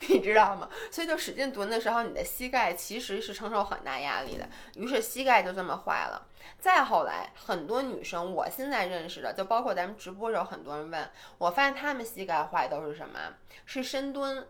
[0.08, 0.68] 你知道吗？
[0.90, 6.26] 所以就使劲蹲的时候，你的膝盖其实是承受很大压力的，于是膝盖就这么坏了。
[6.58, 13.18] 再后来，很多女生，我现在认识的，就包括咱们直播时候，很多人问我，发现她们膝盖坏都是什么？
[13.66, 14.46] 是深蹲，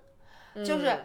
[0.64, 1.05] 就是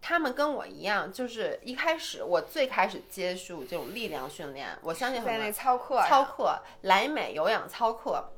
[0.00, 8.31] 她们跟我一样，就是一开始我最开始接触这种力量训练，我相信很在多那操课操课，莱美有氧操课。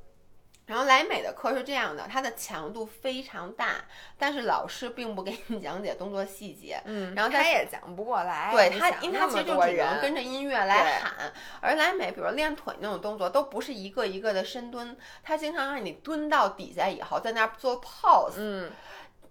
[0.66, 3.84] 然后莱美的课是这样的，它的强度非常大，
[4.16, 6.80] 但是老师并不给你讲解动作细节。
[6.86, 8.50] 嗯，然后他也讲不过来。
[8.50, 11.30] 对他，因为他其实就只能跟着音乐来喊。
[11.60, 18.36] 而莱美，比如练腿那种动作，都不是一个一个的深蹲，他经常让你蹲到底下以后，在那儿做 pose。
[18.38, 18.70] 嗯，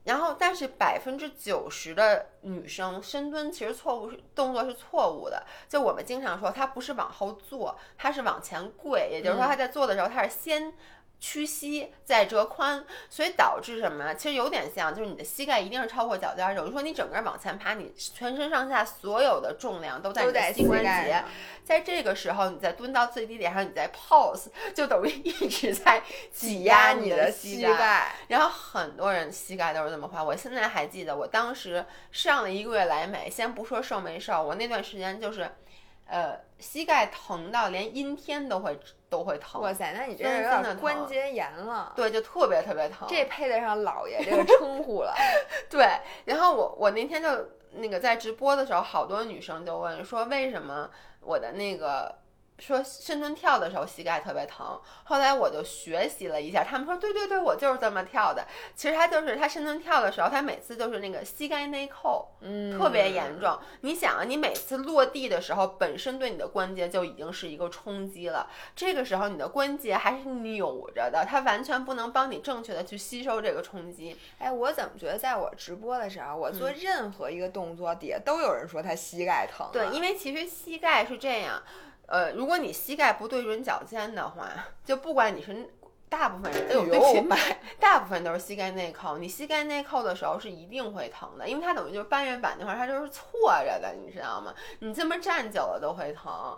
[0.03, 5.43] 然后，但是百分之九十的女生深蹲其实错误是动作是错误的。
[5.67, 10.71] 就我们经常说，她不是往后坐，她是往前跪，也就是说，嗯她在做的时候，她是先。
[11.23, 14.13] 屈膝再折髋，所以导致什么？
[14.13, 21.23] 其实有点像，就是你的膝盖一定是超过脚尖儿，等于说你整个往前爬，你全身上下所有的重量都在你的膝关节。
[21.63, 27.73] 在这个时候，你再蹲到最低点上，你再 pose，就等于一直在挤压你的膝盖。
[27.77, 28.15] 盖。
[28.27, 30.21] 然后很多人膝盖都是这么坏。
[30.21, 35.49] 我现在还记得，我当时上了一个月来美，先不说瘦没瘦，我那段时间就是，
[36.05, 38.79] 呃，膝盖疼到连阴天都会
[39.09, 39.61] 都会疼。
[39.61, 41.93] 哇塞，那你这分有点分的关节炎了。
[41.95, 43.07] 对，就特别特别疼。
[43.07, 45.13] 这配得上老爷这个 称呼了。
[45.69, 45.87] 对，
[46.25, 47.29] 然后我我那天就
[47.71, 50.89] 那个在直播的时候，好多女生就问说，为什么
[51.21, 52.13] 我的那个
[52.65, 54.79] 说深蹲跳的时候膝盖特别疼？
[55.03, 58.45] 后来我就学习了一下，他们说对对对，我就是这么跳的。
[58.75, 63.59] 其实他就是他深蹲跳的时候，他每次就是那个膝盖内扣，嗯，特别严重。
[63.81, 74.17] 你想啊，你每次落地的时候，本身对你的关节就已经是一个冲击了，这个时候你的关节还是扭着的，它完全不能帮你正确的去吸收这个冲击。
[74.39, 79.69] 哎，我怎么觉得在我直播的时候，我做任何一个动作底下都有人说他膝盖疼、啊。
[79.73, 81.61] 对，因为其实膝盖是这样，
[82.07, 84.49] 呃，如果你膝盖不对准脚尖的话，
[84.83, 85.69] 就不管你是
[86.09, 87.35] 大部分人，哎呦，对不
[87.79, 89.17] 大部分都是膝盖内扣。
[89.17, 94.53] 你膝盖内扣的时候是一定会疼的，因为它等于就是半月板那块儿它就是错着的，你知道吗？
[94.79, 96.57] 你这么站久了都会疼。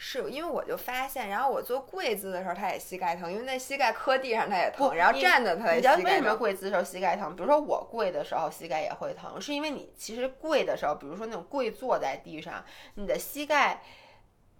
[0.00, 6.16] 是因为我就发现，然后我做跪姿的时候，他也膝盖疼，因为那膝盖磕地上他也疼，然后站着他也疼你知道为。
[6.18, 7.34] 什么跪姿的时候膝盖疼？
[7.34, 12.64] 比如说我跪的时候膝盖也会疼，是因为你其实跪的时候，比如说那种跪坐在地上，
[12.94, 13.82] 你的膝盖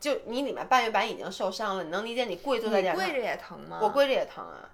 [0.00, 2.96] 就你里面半月板已经受伤了，你能理解你跪坐在地上？
[2.96, 3.78] 你跪着也疼吗？
[3.82, 4.70] 我跪着也疼啊。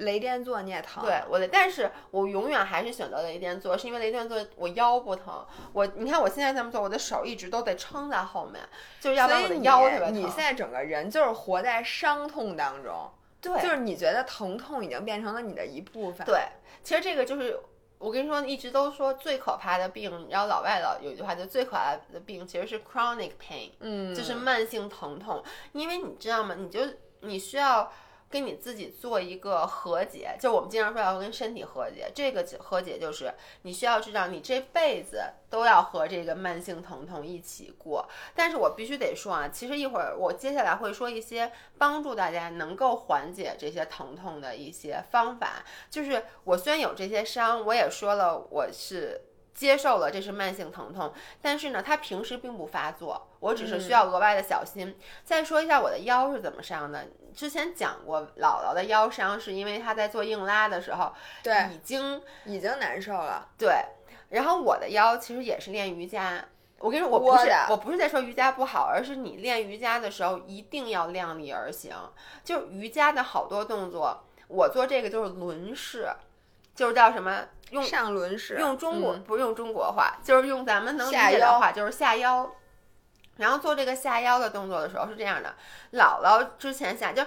[0.00, 1.02] 雷电坐你也疼。
[1.02, 5.42] 对，我的，但是我永远还是选择雷电坐，是因为雷电坐我腰不疼。
[5.72, 8.62] 我你看我现在这么做，我的手一直都得撑在后面，
[9.00, 10.14] 就是要不然我的腰特别疼。
[10.14, 13.10] 你现在整个人就是活在伤痛当中，
[13.40, 16.26] 对，就是你觉得疼痛已经变成了你的一部分。
[16.26, 16.42] 对，
[16.82, 17.58] 其实这个就是
[18.06, 25.42] 我跟你说，一直都说最可怕的病，你知道老外老有一句话，就最可怕的病其实是 chronic pain，嗯，就是慢性疼痛，
[25.72, 26.54] 因为你知道吗？
[26.56, 26.80] 你就
[27.22, 27.90] 你需要。
[28.36, 32.10] 跟你自己做一个和解，就我们经常说要跟身体和解。
[32.14, 33.32] 这个和解就是
[33.62, 38.06] 你需要知道，你这辈子都要和这个慢性疼痛一起过。
[38.34, 45.64] 但是我必须得说啊，其实一会儿我接下来会说一些帮助大家能够缓解这些疼痛的一些方法。
[45.88, 49.25] 就是我虽然有这些伤，我也说了我是。
[49.56, 54.96] 接受了这是慢性疼痛，但是呢，它平时并不发作，我只是需要额外的小心。
[55.24, 63.48] 再说一下我的腰是怎么伤的，之前讲过，姥姥的腰伤是因为她在做硬拉的时候，对，已经已经难受了。
[63.56, 63.82] 对，
[64.28, 66.44] 然后我的腰其实也是练瑜伽。
[66.78, 71.96] 我跟你说，我不是我我不是在说瑜伽不好，而是你练瑜伽的时候一定要量力而行。
[72.44, 76.10] 就是瑜伽的好多动作，我做这个就是轮式，
[76.74, 82.50] 就是叫什么用上轮式，用中国、嗯不是用中国话，就是用咱们能理解的话，就是下腰。
[83.36, 85.54] 然后做这个下腰的动作的时候是这样的，
[85.92, 87.22] 姥姥之前下就。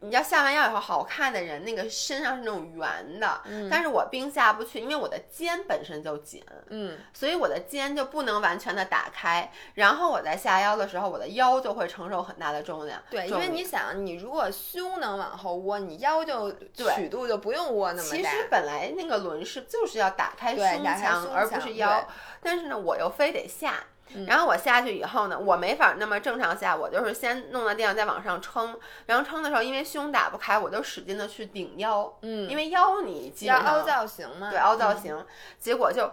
[0.00, 9.50] 你知道下完腰以后，好看的人那个身上是那种圆的，嗯但是我冰下不去，因为我的肩本身就紧，嗯，所以我的肩就不能完全的打开。
[9.74, 13.02] 然后我在下腰的时候，我的腰就会承受很大的重量。
[13.10, 18.16] 对，因为你想，你如果胸能往后窝，你腰就对曲度就不用窝那么大。
[18.16, 22.06] 其实本来那个轮式就是要打开胸打开胸腔而不是腰，
[22.42, 23.82] 但是呢，我又非得下。
[24.14, 24.26] 嗯。
[24.26, 34.98] 然后我下去以后呢，我没法那么正常下，我就是先弄到地上再往上撑，然后撑的时候，因为胸打不开，我就使劲的去顶腰，嗯，因为腰你基要本上凹造型嘛，对凹造嗯。
[34.98, 35.26] 型，
[35.58, 36.12] 结果就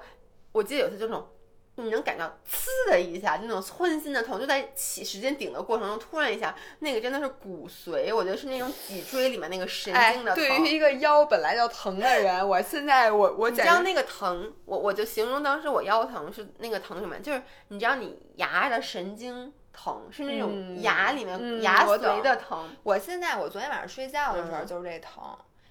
[0.52, 1.28] 我记得有次就那种
[1.76, 10.36] 你能感到呲的一下，那种窜心的痛，就在起时间顶的过程中，突然一下，那个真的是骨髓，我觉得是那种脊椎里面那个神经的疼。
[10.36, 22.70] 对于一个腰本来就疼的人，我现在我我 你知道那个疼，我我就形容当时我腰疼是那个疼什么，就是你知道你牙的神经疼，是那种牙里面、嗯牙髓的疼。
[22.84, 25.24] 我现在我昨天晚上睡觉的时候嗯就是这疼，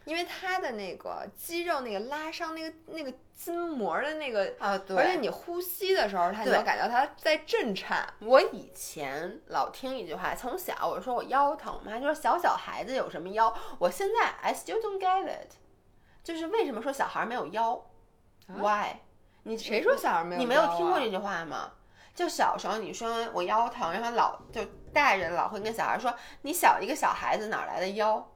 [0.05, 4.97] 因为它的那个肌肉那个拉伤那个那个筋膜的那个，啊，对。
[4.97, 8.07] 而且你呼吸的时候，它你对能感觉到它在震颤。
[8.21, 13.53] 我以前老听一句话，从小我说我腰疼，我妈就说小小孩子有什么腰？
[13.79, 15.53] 我现在 I still don't get it，
[16.23, 17.75] 就是为什么说小孩没有腰、
[18.49, 19.01] w h y
[19.45, 21.11] 你啊谁说小孩没有、啊你没有听过这？
[21.11, 21.73] 句话吗？
[22.15, 28.32] 就小时候你说我腰疼，然后老就大人老会跟小孩说你小一个小孩子哪儿来的腰？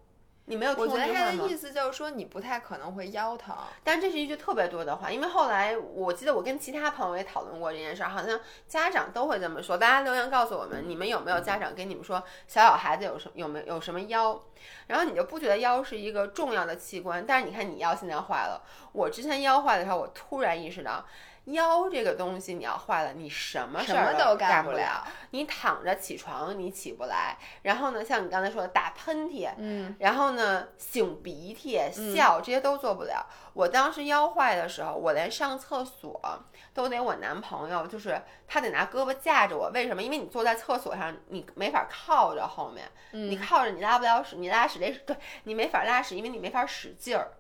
[0.47, 1.13] 你没有听我觉？
[1.13, 3.55] 他的意思就是说你不太可能会腰疼。
[3.85, 9.77] 但这是一句特别多的话，因为后来我记得我跟其他朋友也讨论过这件事儿，好像家长都会这么说。
[9.77, 14.41] 大家留言告诉我们，你们有没有家长跟你们说小小孩子有什有没有有什么腰？
[14.87, 21.05] 然后你就不觉得腰是一个重要的器官，但是你看你腰现在坏了，我之前腰坏的时候，我突然意识到。
[21.47, 25.07] 腰这个东西，你要坏了，你什么事儿都干不干不了。
[25.31, 27.37] 你躺着起床，你起不来。
[27.63, 31.81] 然后呢，像你刚才说的打喷嚏，嗯，然后呢，擤鼻涕、
[32.15, 33.25] 笑这些都做不了。
[33.53, 36.21] 我当时腰坏的时候，我连上厕所
[36.75, 39.71] 都得我男朋友，就是他得拿胳膊架着我。
[39.73, 40.03] 为什么？
[40.03, 47.31] 因为你坐在厕所上，你没法靠着后面，嗯你靠着你拉不了屎，你拉屎得对你没法拉屎，因为你没法使劲儿，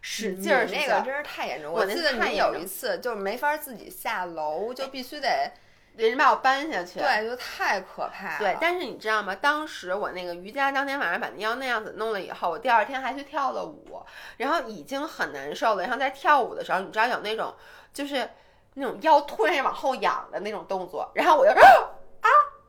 [0.00, 1.72] 使劲儿那个真是太严重。
[1.72, 5.52] 我记得你有一次就是没法自己下楼，就必须得
[5.96, 6.98] 人把我搬下去。
[6.98, 8.38] 对，就太可怕了。
[8.38, 9.34] 对，但是你知道吗？
[9.34, 14.02] 当时我那个瑜伽当天晚上把那腰那样子弄了以后，我第二天还去跳了舞，
[14.38, 15.82] 然后已经很难受了。
[15.82, 17.54] 然后在跳舞的时候，你知道有那种
[17.92, 18.28] 就是
[18.74, 21.60] 那种腰突然往后仰的那种动作，然后我就啊，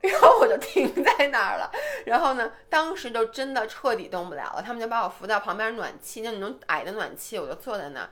[0.01, 1.71] 然后我就停在那儿了。
[2.05, 8.09] 然后呢，当时就真的彻底动不了了，他们就把我扶到旁边暖气，那种矮的暖气，我就坐在那儿，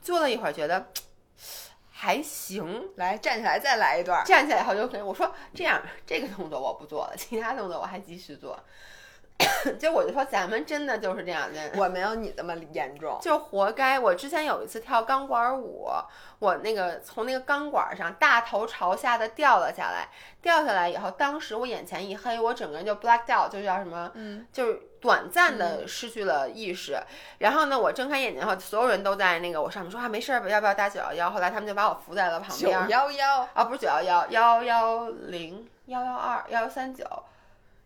[0.00, 0.86] 坐了一会儿，觉得
[1.90, 4.24] 还行，来站起来再来一段。
[4.24, 8.58] 站起来以后就可以我说这样，这个动作我不做了，其他动作我还继续做。
[9.78, 13.18] 就我就说咱们真的就是这样的，我没有你这么严重。
[13.20, 13.98] 就活该。
[13.98, 15.88] 我之前有一次跳钢管舞，
[16.38, 20.08] 我那个从那个钢管上大头朝下的掉了下来，
[20.40, 26.96] 掉下来以后，当时我眼前一黑，我整个人就 blacked out，就叫什么，嗯，就是短暂的失去了意识。
[27.38, 31.30] 然后呢，我睁开眼睛后，所有人都在那个我上面说啊没事儿吧，要不要打九幺幺？
[31.30, 32.88] 后来他们就把我扶在了旁边九边。
[32.88, 37.04] 幺幺啊，不是九幺幺，幺幺零、幺幺二、幺幺三九，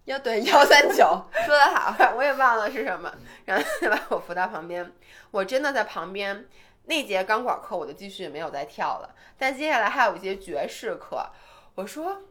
[0.04, 2.14] 幺对 幺三九，说的好。
[2.16, 3.12] 我也忘了是什么。
[3.44, 4.92] 然后就把我扶到旁边，
[5.30, 6.46] 我真的在旁边
[6.84, 11.24] 那节钢管课我就继续没有再跳了，但接下来还有一节爵士课，
[11.74, 12.22] 我说。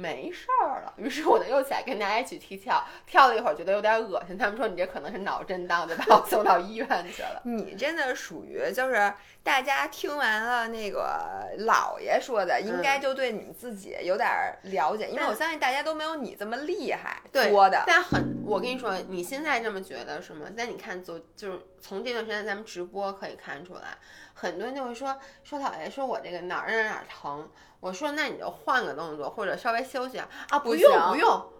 [0.00, 7.42] 没事儿了，于是我就又起来跟大家一起踢跳，跳了一会儿觉得有点恶心，他们说你这可能是脑震荡，就把我 送到医院去了。
[7.44, 14.28] 你真的属于就是大家听完了那个姥爷说的，应该就对你自己有点
[14.62, 17.84] 了解，因为我相信大家都没有你这么厉害对多的。
[17.86, 20.46] 但很，我跟你说，你现在这么觉得是吗？
[20.56, 23.98] 但你看，就就是从这段时间咱们直播可以看出来，
[24.40, 25.14] 很多人就会说
[25.44, 27.46] 说老爷说我这个哪儿哪儿哪儿疼，
[27.78, 31.52] 我说那你就换个动作或者稍微休息啊，啊不用不用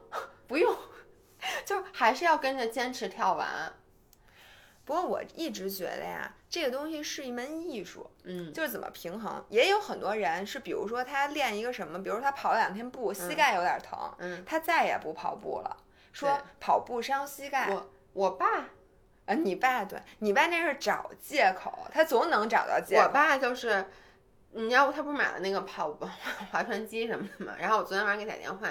[0.46, 0.74] 不用，
[1.66, 3.46] 就是还是要跟着坚持跳完。
[4.86, 9.44] 不过我一直觉得呀，这个东西是一门艺术，嗯，就是怎么平衡。
[9.50, 15.76] 也有很多人是，比如说他练一个什么，比如说他跑了两天步，膝盖有点疼，嗯，他再也不跑步了，
[16.14, 17.70] 说跑步伤膝盖。
[17.70, 18.70] 我我爸
[19.26, 23.02] 呃，你爸对你爸那是找借口，他总能找到借口。
[23.02, 23.84] 我爸就是，
[24.52, 26.08] 你知道他不是买了那个跑步
[26.50, 27.54] 划船机什么的嘛？
[27.58, 28.68] 然后我昨天晚上给他打电话，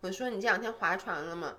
[0.00, 1.54] 我说你这两天划船了吗？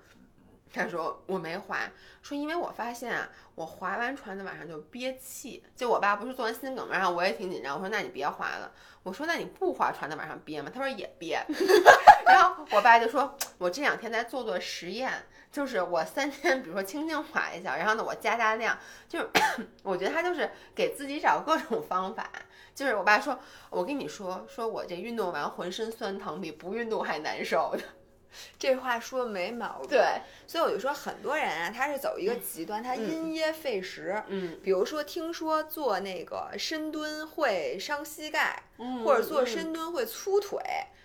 [0.72, 1.78] 他说我没划，
[2.20, 5.62] 说因为我发现啊，我划完船的晚上就憋气。
[5.76, 8.72] 就我爸不是做完心梗嘛，然后我也挺紧张，我说那你别划了。
[9.04, 10.68] 我说那你不划船的晚上憋吗？
[10.74, 11.40] 他说也憋。
[12.26, 15.12] 然后我爸就说，我这两天在做做实验，
[15.54, 18.76] 就是我三天，比如说轻轻划一下，然后呢我加大量，
[19.08, 19.30] 就是
[19.84, 22.28] 我觉得他就是给自己找各种方法。
[22.74, 23.38] 就是我爸说，
[23.70, 27.84] 我跟你说，说我这运动完浑身酸疼，比不运动还难受的。
[28.58, 29.90] 这话说的没毛病。
[29.90, 34.20] 对，所以我就说，很多人啊，他是走一个极端，他因噎废食。
[34.26, 40.58] 嗯，比如说，听说做那个深蹲会伤膝盖，嗯或者做深蹲会粗腿。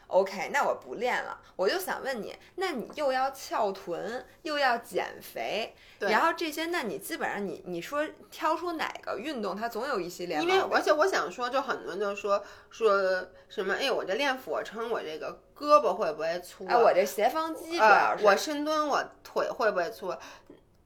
[0.10, 1.40] OK，那我不练了。
[1.56, 13.00] 我就想问你，那你又要翘臀，又要减肥，然后这些，那你基本上你你说挑出哪个运动，它总有一系列因为而且我想说，就很多人就说说
[13.50, 16.74] 什么，哎，我这练俯卧撑，我这个胳膊会不会粗啊？
[16.74, 20.14] 哎，我这斜方肌主呃要，是、我深蹲，我腿会不会粗？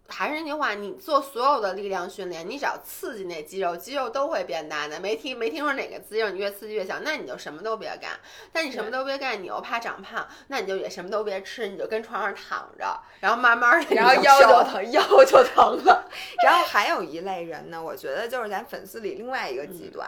[0.09, 4.99] 还是那句话，你做所有的力量训练，你只要刺激那肌肉，肌肉都会变大的。
[4.99, 8.11] 没听没听说哪个肌肉你越刺激越小，那你就什么都别干。
[8.51, 16.07] 但你什么都别干，你又怕长胖，那你就也什么都别吃，你就跟床上躺着，然后慢慢的，然后腰就疼，腰就疼了。
[16.45, 20.07] 然后还有一类人呢，我觉得就是咱粉丝里另外一个极端，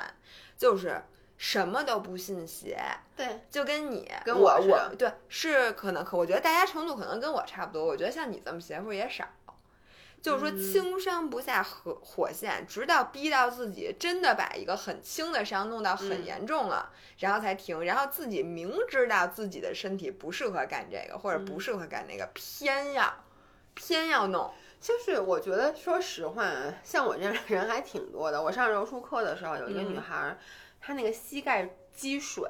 [0.57, 1.01] 就是
[1.37, 2.77] 什么都不信邪，
[3.15, 9.25] 对，就跟你跟我我我对是可能可我觉得大家程度可能跟我差不多，我觉得像你这么邪乎也少。
[10.25, 17.85] 就是说轻伤不下火火线，直到逼到自己真的把一个很轻的伤弄到很嗯严重了，然后才停。
[17.85, 23.23] 然后自己明知道自己的身体不适合干这个，或者不适合干那个，偏要
[23.75, 24.51] 偏要弄。
[24.81, 26.51] 就是我觉得，说实话，
[26.83, 28.41] 像我这样的人还挺多的。
[28.41, 30.39] 我上柔术课的时候，有一个女孩儿，
[30.81, 32.47] 她那个膝盖积水，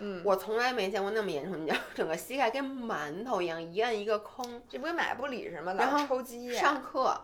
[0.00, 1.62] 嗯，我从来没见过那么严重。
[1.62, 4.60] 你知道，整个膝盖跟馒头一样，一按一个坑。
[4.68, 6.60] 这不跟马布里似的，然后抽筋呀。
[6.60, 7.18] 上课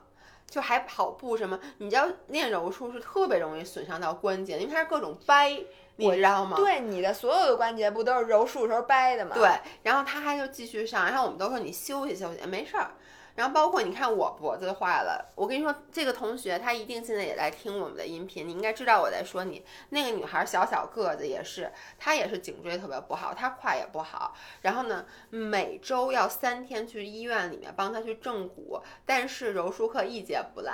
[0.47, 5.61] 就还跑步什么，你知道练柔术是特别容易损伤到关节的，因为它是各种掰，
[5.97, 6.57] 你知道吗？
[6.57, 9.33] 对，你的所有的关节不都是柔术时候掰的吗？
[9.35, 9.49] 对，
[9.83, 12.91] 然后他还就继续上，然后我们都说你休息休息，没事儿。
[13.35, 19.65] 然后包括你看我脖子坏了，我跟你说，这个同学他一定现在也在听我们的音频，你应该知道我在说你。
[19.89, 24.35] 那个女孩小小个子也是，她也是颈椎特别不好，她胯也不好。
[24.63, 30.71] 然后呢，每周要三天去医院里面帮她去正骨，但是柔术课一节不落。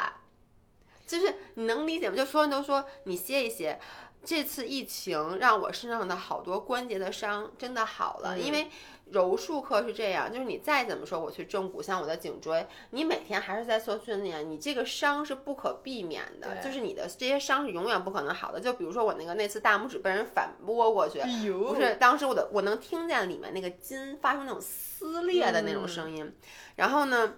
[1.06, 2.16] 就是你能理解吗？
[2.16, 3.80] 就所有人都说你歇一歇。
[4.22, 8.68] 这次疫情让我身上的好多关节的伤真的好了，因为
[9.12, 18.60] 柔术课是这样，就是你再怎么说我去正骨，像我的颈椎，你每天还是在做训练，你这个伤是不可避免的，就是你的这些伤是永远不可能好的。
[18.60, 26.32] 就比如说我那个那次大拇指被人反拨过去，不是当时我的我能听见里面那个筋发出那种撕裂的那种声音，
[26.76, 27.34] 然后呢。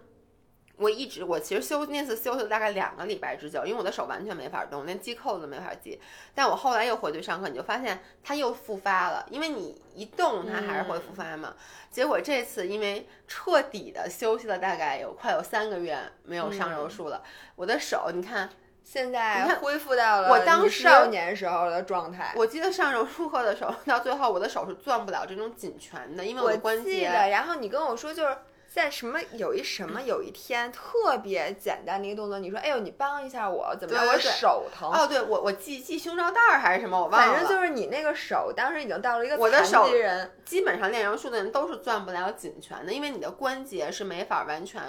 [0.78, 6.00] 我一直，我其实休那次休息了大概两个礼拜之久，因为我的手完全没法动，连系扣子都没法系。
[6.34, 11.54] 但我后来又回去上课，你就发现它又复发了，因为你一动它还是会复发嘛。
[11.90, 17.22] 结果这次因为彻底的休息了大概有快有三个月没有上柔术了，
[17.54, 18.48] 我的手你看，
[18.82, 22.32] 现在恢复到了我当时少年时候的状态。
[22.34, 26.90] 我记得上柔术课的时候，到最后我的手是攥不了这种紧拳的，因为我的关节。
[26.90, 28.36] 记得，然后你跟我说就是。
[28.74, 34.06] 在什么有一什么有一天特别简单的一个动作，你说哎呦你帮一下我怎么着？
[34.06, 34.90] 我手疼。
[34.90, 37.34] 哦，对我我系系胸罩带儿还是什么，我忘了。
[37.34, 40.32] 反正就是你那个手当时已经到了一个我的残手疾人。
[40.46, 44.82] 基本上练柔术的人都是攥不了紧拳的，因为你的关节是没法完全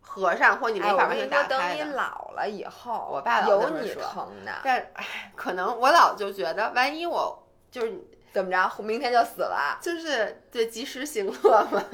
[0.00, 1.96] 合上，或你没法完全跟你说，等你打开的。
[1.96, 8.00] 老了以后，我爸有你疼的，但唉，可能我老就觉得，万一我就是
[8.32, 9.76] 怎么着，明天就死了。
[9.82, 11.84] 就是对及时行乐嘛。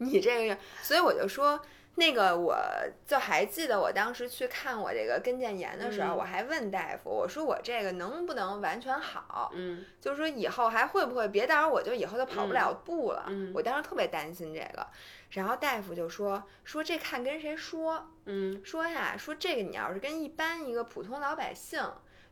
[0.00, 1.60] 你这个，所以我就说，
[1.96, 2.56] 那个我
[3.06, 9.50] 就还记得我当时去看我这个跟腱炎的时候，嗯我还问大夫，我说我这个能不能完全好？
[9.54, 13.26] 嗯就是说以后还会不会别到时候我就以后就跑不了步了？
[13.28, 14.86] 嗯我当时特别担心这个，
[15.30, 21.82] 然后大夫就说说这看跟谁说，嗯说呀说这个你要是跟一般一个普通老百姓。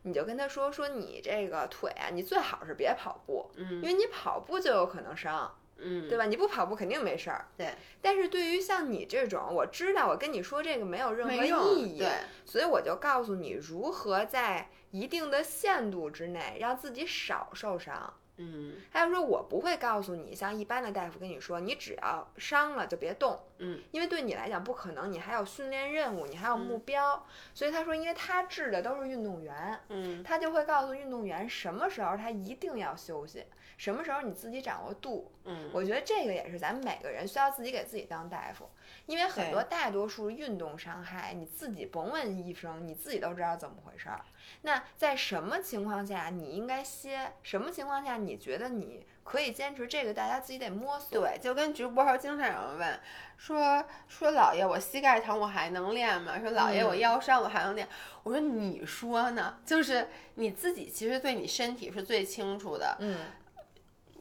[0.03, 5.53] 你就跟他说说你这个腿啊，你最好是别跑步，因嗯为你跑步就有可能伤。
[5.81, 6.25] 嗯，对吧？
[6.25, 7.45] 你不跑步肯定没事儿。
[7.57, 12.09] 对，但是对于像你这种，我知道我跟你说这个没有任何意义，对，
[12.45, 18.13] 所以我就告诉你如何在一定的限度之内让自己少受伤。
[18.41, 33.43] 嗯还有说，我不会告诉你，像一般的大夫跟你说，你只要伤了就别动，嗯，因为对你来讲不可能，你还有训练任务，你还有目标，所以他说，因为他治的都是运动员，嗯他就会告诉运动员什么时候他一定要休息，
[33.79, 35.31] 什么时候你自己掌握度。
[35.45, 38.69] 嗯，我觉得这个也是咱们每个人需要自己给自己当大夫，
[39.05, 44.19] 因为很多大多数运动伤害，你自己甭问医生，你自己都知道怎么回事儿。
[44.63, 47.31] 那在什么情况下你应该歇？
[47.41, 49.87] 什么情况下你觉得你可以坚持？
[49.87, 51.21] 这个大家自己得摸索。
[51.21, 52.99] 对，就跟直播时候经常有人问
[53.37, 56.37] 说说姥爷，我膝盖疼，我还能练吗？
[56.39, 57.87] 说姥爷，我嗯腰伤，我还能练？
[58.23, 59.57] 我说你说呢？
[59.65, 62.97] 就是你自己其实对你身体是最清楚的。
[62.99, 63.17] 嗯，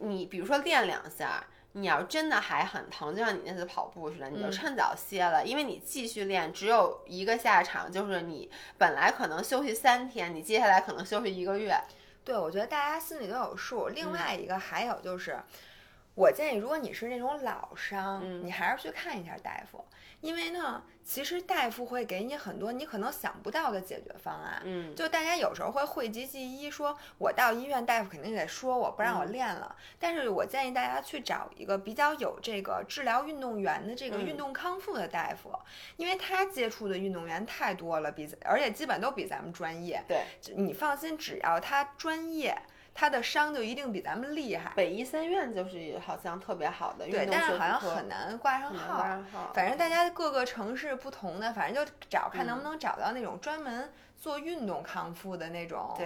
[0.01, 1.45] 你比如说练两下。
[1.73, 11.79] 你要真的还很疼，就像你那次跑步似的，你就嗯趁早歇了，因为你继续练只有一个下场，就是你本来可能休息三天，你接下来可能休息一个月。
[12.25, 13.89] 对，我觉得大家心里都有数。
[13.89, 15.39] 另外一个还有就是。
[16.15, 19.85] 我建议，如果你是那种老伤，嗯你还是去看一下大夫，
[20.21, 24.61] 因为呢，其实大夫会给你很多你可能想不到的解决方案。
[24.63, 29.75] 嗯，就大家有时候会讳疾忌医，说我到医院，大夫肯定得说我不让我嗯练了。
[29.99, 35.51] 但是我建议大家去找一个比较有这个治疗运动员的这个嗯运动康复的大夫，
[35.97, 40.05] 因为他接触的运动员太多了，比咱而且基本都比咱们专业。
[40.07, 40.21] 对，
[40.57, 42.55] 你放心，只要他专业，
[42.99, 44.73] 他的伤就一定比咱们厉害。
[44.75, 49.07] 北医三院就是好像特别好的运对，动但是好像很难挂上号。
[49.07, 55.97] 上号反正大家各个城市不同的，反正就找看能不能找到那种专门做运动康复的那种，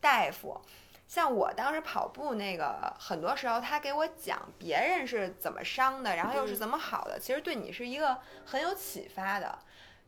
[0.00, 0.60] 大夫。
[1.08, 9.58] 像我当时跑步那个，很多时候他给我讲别人是怎么伤的，然后又是嗯怎么好的，其实对你是一个很有启发的。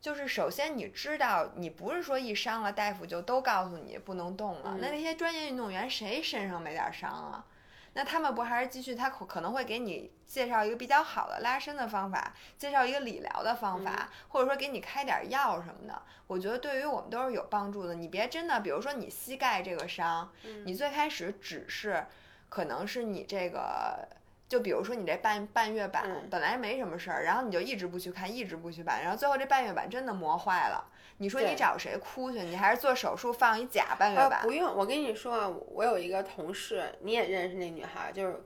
[0.01, 4.71] 就是首先你知道，你不是说一伤了，大夫就都告诉你不能动了。
[4.75, 7.45] 嗯那那些专业运动员谁身上没点伤啊？
[7.93, 8.95] 那他们不还是继续？
[8.95, 16.01] 他可可能会给你介绍一个比较好的拉伸的方法，介绍一个理疗的方法，或者说给你开点药什么的。
[16.27, 17.95] 我觉得对于我们都是有帮助的。
[17.95, 22.05] 你别真的，比如说你膝盖这个伤，嗯你最开始只是
[22.47, 24.07] 可能是你这个。
[24.49, 30.83] 就比如说你这半半月板嗯本来没什么事儿，然后你就一直不去看，一直不去办，然后最后这半月板真的磨坏了，
[31.17, 32.39] 你说你找谁哭去？
[32.41, 34.51] 你还是做手术放一假半月啊，板不？
[34.51, 38.43] 用，我跟你说啊，我有一个同事，你也认识那女孩儿，就是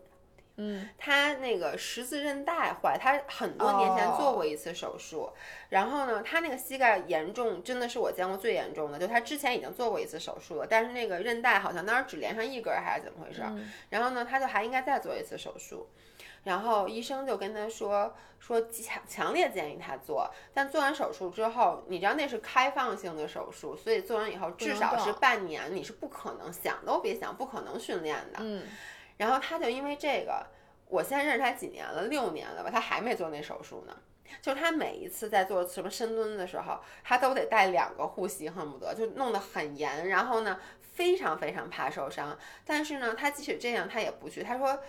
[0.57, 5.31] 嗯，他那个十字韧带坏，他很多年前做哦过一次手术，
[5.69, 13.41] 然后呢，他那个膝盖严重，真的是我见过最严重的，就他之前已经做过一次手术了，但是那个韧带好像当时只连上一根儿还是怎么回事
[13.89, 15.87] 然后呢，他就还应该再做一次手术。
[16.43, 28.39] 然后医生就跟他说说强强烈建议他做，但做完手术之后，你知道那是开放性的手术，所以做完以后至少是半年，你是不可能想都别想，不可能训练的。
[28.41, 28.63] 嗯，
[29.17, 30.45] 然后他就因为这个，
[30.87, 33.95] 我现在认识他几年了，六年了吧，他还没做那手术呢。
[34.41, 40.09] 就是他每一次在做什么深蹲的时候，他都得带两个护膝，恨不得就弄得很严。
[40.09, 42.37] 然后呢，非常非常怕受伤。
[42.65, 44.43] 但是呢，他即使这样，他也不去。
[44.43, 44.79] 他说。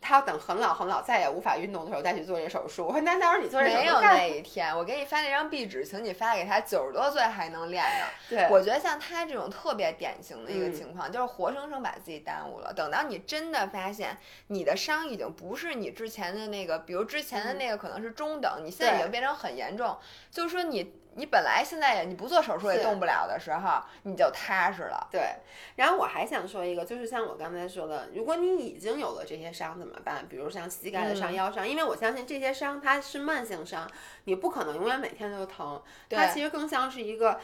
[0.00, 2.86] 他要等很老很老再也无法运动的时候再去做这手术。
[2.88, 8.06] 我说那到时候你做这手没有那一天，我给你发那张壁纸，请你发给他，九十多岁还能练呢。
[8.30, 12.72] 对，我觉得像他这种特别典型的一个嗯情况，就是活生生把自己耽误了。
[12.72, 19.98] 等到你真的发现你的伤已经不是你之前的那个，比如之前的那个可能是中等，你现在已经变成很严重，
[20.30, 25.08] 就是说你你本来现在也你不做手术也动不了的时候，你就踏实了。
[25.10, 25.36] 对，
[25.76, 30.26] 然后我还想说一个，就是像我刚才说的，如果你已经有了这些伤怎么办？
[30.28, 33.90] 比如像膝盖的伤、嗯腰伤，因为我相信这些伤它是慢性伤，
[34.24, 37.40] 你不可能永远每天都疼，它其实更像是一个，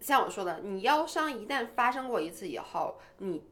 [0.00, 3.42] 像我说的，你腰伤一旦发生过一次以后，你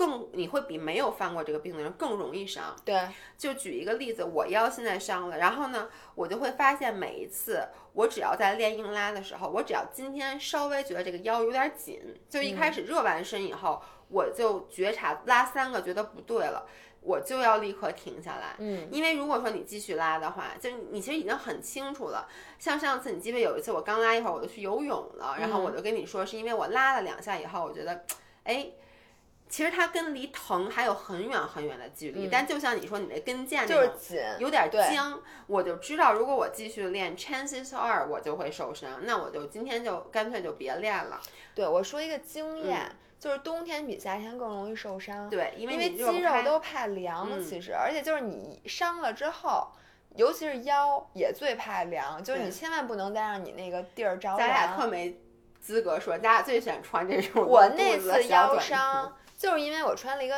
[0.00, 2.74] 更你会比没有犯过这个病的人更容易伤。
[2.86, 16.66] 对，就举一个例子，我腰现在伤了，然后呢，我就会发现每一次我只要在练硬拉的时候，我只要今天稍微觉得这个腰有点紧，就一开始热完身以后，我就觉察拉三个觉得不对了，
[17.02, 18.54] 我就要立刻停下来。
[18.56, 22.26] 嗯，因为如果说你继续拉的话，就你其实已经很清楚了。
[22.58, 28.02] 像上次你记得有一次我刚拉一会儿我就去游泳了，然后我就跟你说是因为我拉了两下以后，我觉得，
[28.44, 28.70] 哎。
[29.50, 41.20] 其实它跟离疼还有很远很远的距离，但就像你说，你那跟腱就是紧，有点对僵，我就知道如果我继续练，chances are 我就会受伤，那我就今天就干脆就别练了。
[41.52, 45.28] 对我说一个经验，就是冬天比夏天更容易受伤。
[45.28, 49.66] 对，因为因为肌肉都怕凉，嗯其实，而且就是你伤了之后，
[50.14, 54.86] 尤其是腰也最怕凉，就是你千万不能再让你那个地儿着凉咱俩特。
[54.86, 55.20] 没
[55.60, 60.36] 资格说，咱俩最喜欢穿这种我那次腰伤，就是因为我穿了一个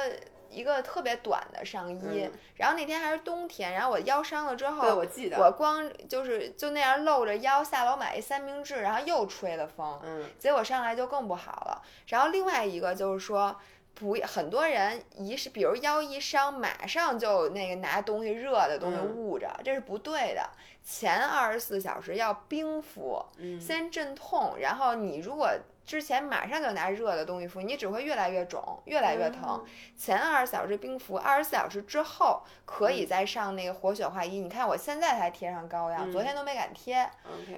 [0.49, 11.83] 一个特别短的上衣，嗯然后那天还是冬天，然后我腰伤了之，后，对，我记得，我光就是就那样露着腰下楼买一三明治，然后又吹了风，嗯，结果上来就更不好了。
[12.07, 13.59] 然后另外一个就是说，
[13.95, 20.49] 不，很多人一是比如腰一伤，马上就那个拿东西热的东西嗯捂着，这是不对的。
[20.85, 25.49] 前二十四小时要冰敷，嗯先镇痛，然后你如果
[25.85, 29.65] 之前马上就拿热的东西敷，你只会越来越肿，越来越疼。
[29.97, 34.41] 前二十四小时冰敷，二十四小时之后可以再上那个活血化瘀。
[34.41, 37.09] 你看我现在才贴上膏药，嗯昨天都没敢贴。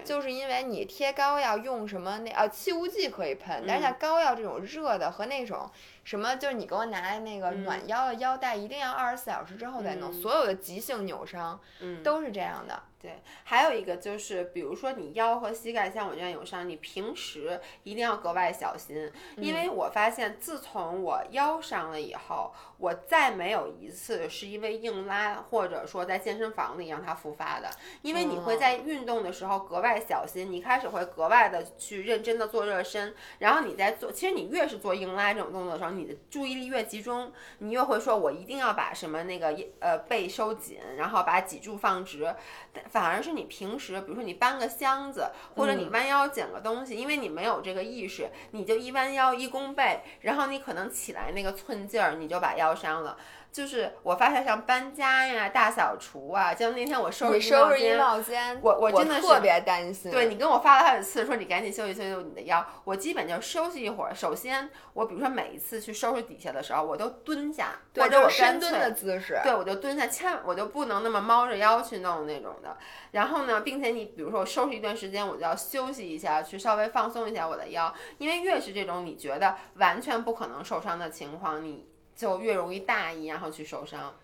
[0.04, 5.70] 就是因为你贴膏药用什么那啊气雾剂可以喷，但是像膏药这种热的和那种
[6.02, 10.10] 什么，就是你给我拿那个嗯暖腰的腰带，一定要二十四小时之后再弄。
[10.10, 12.82] 嗯所有的急性扭伤嗯，都是这样的。
[13.04, 27.68] 对，还有一个就是，比如说你腰和膝盖像我这样有伤，你平时一定要格外小心，因为我发现自从我腰伤了以后，我再没有一次是因为硬拉或者说在健身房里让它复发的，
[28.00, 42.34] 因为你会在运动的时候格外小心，你开始会格外的去认真的做热身，然后你在做，其实你越是做硬拉这种动作的时候，你的注意力越集中，你越会说我一定要把什么那个呃背收紧，然后把脊柱放直。
[42.94, 53.16] 反而是你平时，比如说你搬个箱子，或者你弯腰捡个东西，因为你没有这个意识，你就一弯腰一弓背，然后你可能起来那个寸劲儿，你就把腰伤了。
[53.54, 60.10] 就是我发现像搬家呀、大扫除啊，就那天我收拾你收拾衣衣帽间，我我我真的是特别担心。
[60.10, 62.66] 对你跟我发了好几次，说你赶紧休息休息你的腰。
[62.82, 64.12] 我基本就休息一会儿。
[64.12, 69.38] 首先，我比如说每一次去收拾底下的时候，我都蹲下，对，或者我就是深蹲的姿势。
[69.44, 72.76] 对，我就蹲下，千万我就不能那么猫着腰去弄那种的。
[73.12, 84.14] 然后呢，并且你比如说我收拾一段时间，我就要休息一下，去稍微放松一下我的腰，因为越是这种你觉得完全不可能受伤的情况，你就越容易大意，然后去受伤。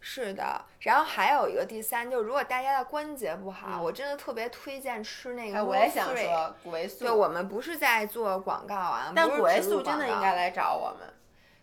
[0.00, 5.58] 是的，然后还有一个第三，就是如果大家的关节不好，我真的特别推荐吃那个。
[5.58, 7.04] 哎，我也想说谷维素。
[7.04, 11.08] 对，我们不是在做广告啊，但谷维素真的应该来找我们。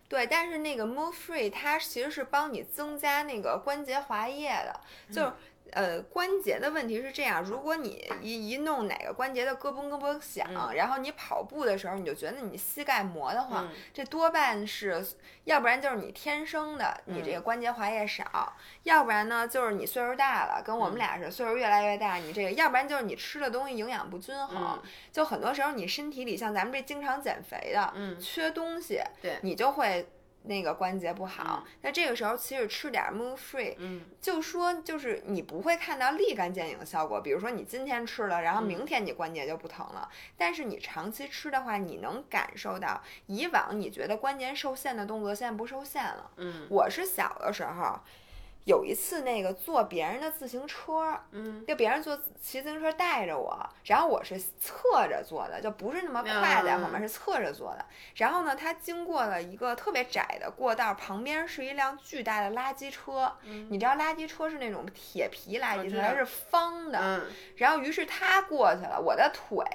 [0.08, 4.80] 对，但是那个 Move Free 它其实是帮你增加那个关节滑液的，
[5.14, 5.34] 就是。
[5.72, 10.74] 呃，关节的问题是这样，如果你一一弄哪个关节的咯嘣咯嘣响，嗯。
[10.76, 15.06] 然后你跑步的时候你就觉得你膝盖磨得慌，嗯这多半是，
[15.44, 21.00] 要不然就是你天生的你这个关节滑液少，要不然呢就是你岁数大了，跟我们嗯。
[21.00, 24.84] 俩是岁数越来越大，你这个，要不然就是你吃的东西营养不均衡，嗯。
[25.12, 28.20] 就很多时候你身体里像咱们这经常减肥的，嗯。
[28.20, 29.38] 缺东西，对。
[29.42, 30.08] 你就会。
[30.48, 46.32] 那个关节不好，那这个时候其实吃点 Move Free，嗯，就说就是你不会看到立竿见影的效果，比如说你今天吃了，然后明天你关节就不疼了，但是你长期吃的话，你能感受到以往你觉得关节受限的动作现在不受限了。
[46.38, 48.00] 嗯我是小的时候。
[48.68, 57.86] 有一次，那个坐别人的自行车，嗯，就别人坐骑自行车带着我，然后我是侧着坐的，就不是那么快在后面，嗯是侧着坐的。
[58.16, 63.32] 然后呢，他经过了一个特别窄的过道，旁边是一辆巨大的垃圾车。
[63.70, 67.00] 你知道垃圾车是那种铁皮垃圾车，它是方的。
[67.02, 69.66] 嗯，然后于是他过去了，我的腿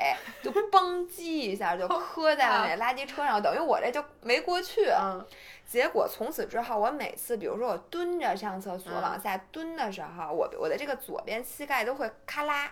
[0.43, 4.85] 就 嘣叽一下就磕在了那垃圾车上，等于我这就没过去。
[4.91, 5.27] 嗯
[5.73, 12.71] 结果从此之后，我每次比如说我蹲着上厕所嗯往下蹲的时候，我我的这个左边膝盖都会咔啦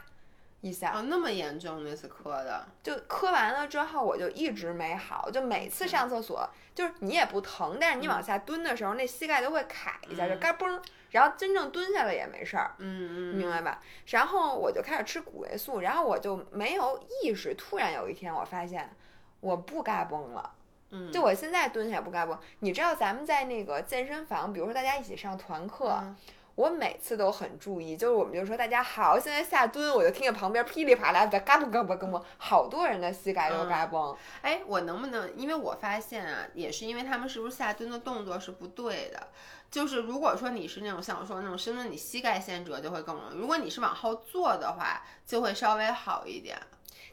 [0.61, 10.83] 一下，哦，那么严重那次磕的，就磕完了之后我就一直没好，就每次上厕所就是你也不疼，但是你往下蹲的时候，那膝盖都会卡一下，就嘎嘣儿，
[11.13, 12.75] 然后真正蹲下来也没事儿。
[12.77, 13.81] 嗯嗯，明白吧？
[14.09, 18.95] 然后我就开始吃谷维素，然后我就没有意识，突然有一天我发现
[19.41, 20.57] 我不嘎嘣了。
[20.91, 22.37] 嗯，就我现在蹲下也不嘎嘣。
[22.61, 26.17] 你知道咱们在那个健身房，比如说大家一起上团课，嗯
[26.57, 34.15] 我每次都很注意，就是我们就说大家好，现在下蹲，我就听见旁边噼里啪啦的嘎嘣嘎嘣嘎嘣，好多人的膝盖都嘎嘣。
[34.43, 35.35] 哎，我能不能？
[35.39, 39.29] 因为我发现啊，也是因为他们是不是下蹲的动作是不对的。
[39.71, 46.59] 就是如果说你是那种像我说的那种深蹲，你膝盖先折就会更容易；如果你是往后坐的话，就会稍微好一点。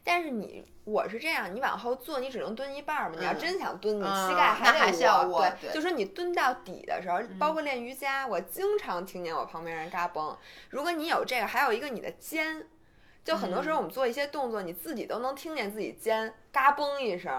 [0.08, 3.16] 但是你我是这样，你往后坐，你只能蹲一半儿嘛。
[3.20, 5.40] 你要嗯真想蹲，你嗯膝盖还是要握。
[5.40, 10.34] 握对就说你蹲到底的时候，包括练瑜伽，我经常听见我旁边人嘎嘣。
[10.70, 12.66] 如果你有这个，还有一个你的肩，
[13.26, 17.34] 就很多时候我们做一些动作，你自己都能听见自己肩嘎嘣一声。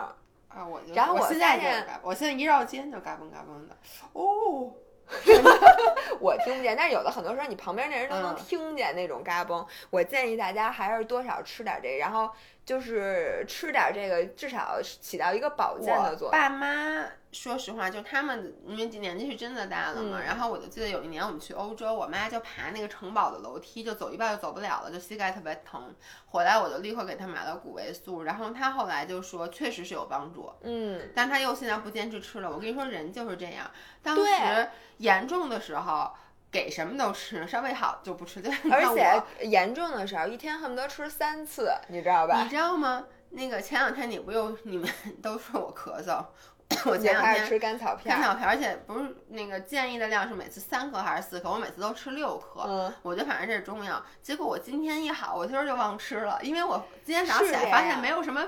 [0.49, 3.77] 啊，我就然后我我现在我现在一绕肩就嘎嘣嘎嘣的。
[4.13, 4.73] 哦，
[6.21, 9.67] 我听不见，但是有的很多时候你旁边那人都能嗯听见那种嘎嘣。
[9.91, 12.31] 我建议大家还是多少吃点这个，然后
[12.69, 16.31] 就是吃点这个，至少起到一个保健的作用。
[16.31, 25.95] 爸妈说实话，就他们因为年纪是真的大了嘛，嗯然后我就记得有一年我们去欧洲，我妈就爬那个城堡的楼梯，就走一半就走不了了，就膝盖特别疼。
[26.27, 32.51] 回来我就立刻给她买了谷维素，然后她后来就说确实是有帮助，嗯，但她又现在不坚持吃了。
[32.51, 33.71] 我跟你说，人就是这样，
[34.03, 36.13] 当时严重的时候。
[36.51, 38.41] 给什么都吃，稍微好就不吃。
[38.43, 42.49] 就而且严重的时候，一天恨不得吃三次，你知道吧你？
[42.49, 43.05] 知道吗？
[43.31, 44.89] 那个前两天你不又你们
[45.23, 46.25] 都说我咳嗽，
[46.89, 52.63] 我前两天吃甘草片儿，干草片，而且不是那个建议的量是每次三颗还是四颗，我每次都吃六颗。
[52.67, 54.03] 嗯，我觉得反正这是中药。
[54.23, 58.43] 结果我今天一好，我今儿就忘吃了，因为我今天早上起来发现没有什么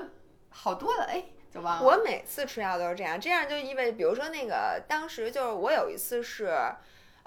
[0.49, 1.83] 好多了，哎，就忘了。
[1.83, 6.57] 我每次吃药都是这样，这样就意味着，比如说那个当时就是我有一次是。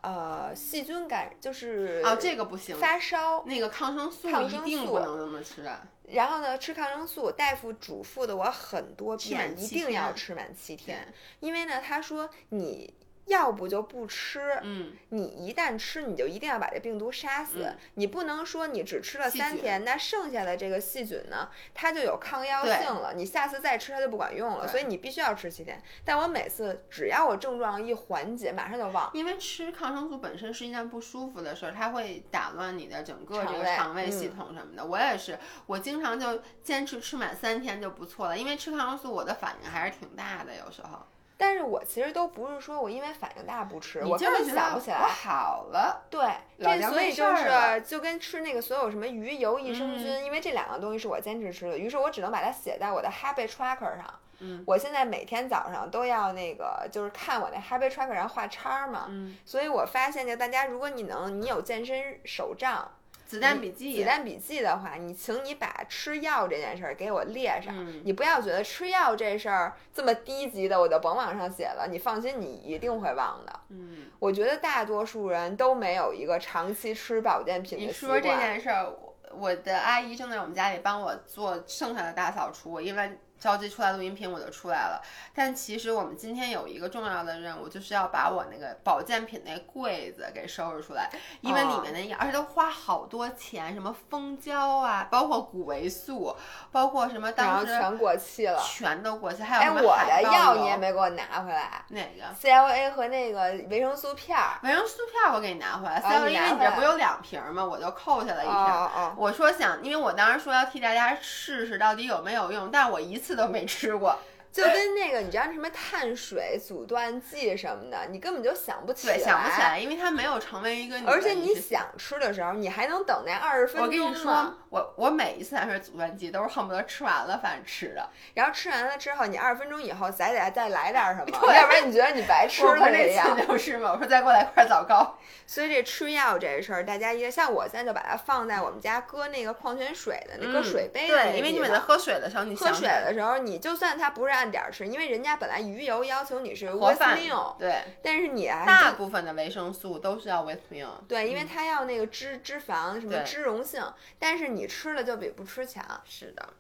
[0.05, 3.42] 呃细菌感，就是啊，这个不行，发烧。
[3.46, 5.64] 那个抗生素一定不能那么吃。
[6.09, 12.92] 然后呢，吃抗生素，大夫嘱咐的我很多遍，一定要吃满七天，因为呢，他说你
[13.27, 17.64] 要不就不吃，嗯，你一旦吃，你就一定要把这病毒杀死。
[17.64, 24.66] 嗯你不能说你只吃了三天，那剩下的这个细菌呢，它就有抗药性了，你下次再吃它就不管用了。
[24.66, 25.81] 所以你必须要吃七天。
[26.05, 29.11] 但我每次只要我症状一缓解，马上就忘。
[29.14, 34.85] 因为吃抗生素本身是一件不舒服的事儿，它会打乱你的整个这个肠胃系嗯统什么的。
[34.85, 41.07] 我也是，我经常就坚持吃满三天就不错了，因为吃抗生素我的反应还是挺大的，有时候。
[41.45, 44.97] 但是我其实都不是说我因为反应大不吃，我根本想不起来。
[44.97, 46.26] 好了，对，
[46.59, 54.05] 这所以就是就跟吃那个所有什么鱼油、益生菌，嗯因为这两个东西是我坚持吃的，于是我只能把它写在我的 habit tracker 上。
[54.40, 59.05] 嗯我现在每天早上都要那个，就是看我那 habit tracker 上画叉儿嘛。
[59.11, 62.90] 嗯，所以我发现，就大家如果你能，你有健身手账、
[63.27, 67.75] 子弹笔记，子弹笔记的话，你请你把吃药这件事儿给我列上。
[67.77, 71.89] 嗯你不要觉得吃药这事儿这么低级的，我就甭往上写了。
[71.91, 73.61] 你放心，你一定会忘的。
[73.70, 78.18] 嗯，我觉得大多数人都没有一个长期吃保健品的习惯。
[78.18, 78.39] 你说这。
[78.39, 85.03] 件事儿，我我的阿姨正在我们家里帮我做剩下的大扫除，因为着急出来录音频，我就出来了。
[85.34, 91.11] 但其实我们今天有一个重要的任务，就是要把我那个保健品那柜子给收拾出来，
[91.42, 96.34] 因为里面的药，而且都花好多钱，什么蜂胶啊，包括谷维素，
[96.72, 98.59] 包括什么然当时后全过期了。
[98.64, 104.59] 全都过期，还有哎，我的药你也没给我拿回来哪个？，CLA 和那个维生素片儿。
[104.62, 107.62] 维生素片儿我给你拿回来，哦三、因为你这不有两瓶儿吗？
[107.62, 114.18] 我就扣下了一哦瓶我说想，因为我当时说要替大家试试到底有没有用，但我一次都没吃过。
[114.53, 119.61] 就跟那个你知道什么碳水阻断剂什么的，你根本就想不起想不起。
[119.61, 128.09] 来，因为它没有成为一个而且你想吃的时候，你还能等那二十分钟我跟你说，我我每一次碳水阻断剂都是恨不得吃完了饭吃的。
[128.35, 133.37] 然后吃完了之后，你二十分钟以后再再再来点儿什么，要不然你觉得你白 吃了这样。
[133.37, 135.16] 次就是嘛，我说再给我来块枣糕。
[135.47, 150.89] 所以这吃药这事儿，大家一个像我现在就把它放在我们家搁那个矿泉水的那个水杯的那嗯对，因为你每次喝水的时候，你喝水的时候，你就算它不是按点儿吃，因为人家本来鱼油要求你是 with meal，对，但是你啊，大部分的维生素都是要 with meal。
[151.07, 153.85] 对，因为它要那个脂脂肪什么对脂溶性，
[154.18, 156.03] 但是你吃了就比不吃强。
[156.05, 156.55] 是的，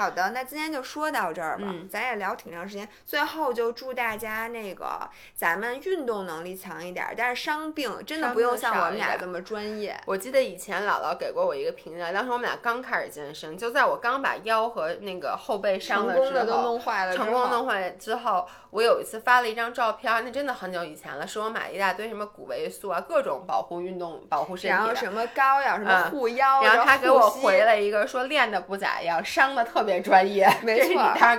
[0.00, 2.88] 好的，那今天就说到这儿吧，嗯咱也聊挺长时间。
[3.04, 9.94] 最后就祝大家那个咱们运动能力强一点儿，但是伤病真的不用像我们俩这么专业。
[10.06, 24.68] 我记得以前姥姥给过我一个评价，当时我们俩刚开始健身，就在我刚把腰和那个后背伤了之成功的都后，弄坏了，成功弄坏之后，我有一次发了一张照片，那真的很久以前了，是我买一大堆什么骨维素啊，各种保护运动、保护身体。
[24.68, 30.46] 然后什么膏药，什么嗯护腰，然后他给我回了一个说练的不咋样，伤的特别专业。
[30.62, 30.94] 没错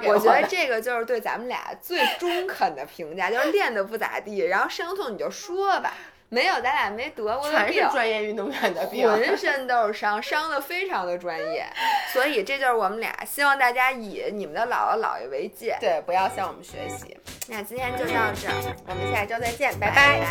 [0.05, 5.93] 我觉得这个就是对咱们俩最中肯的评价，就是练的不咋地，然后伤痛你就说吧，
[6.29, 9.07] 没有咱俩没得过全是，专业运动员的病。
[9.07, 11.65] 浑身都是伤，伤的非常的专业，
[12.11, 15.77] 所以这就是我们俩，希望大家以你们的姥姥姥爷为戒。
[15.79, 17.17] 对，不要向我们学习。
[17.47, 20.25] 那今天就到这儿，我们下一周再见，拜拜拜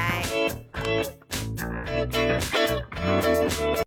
[3.52, 3.76] 拜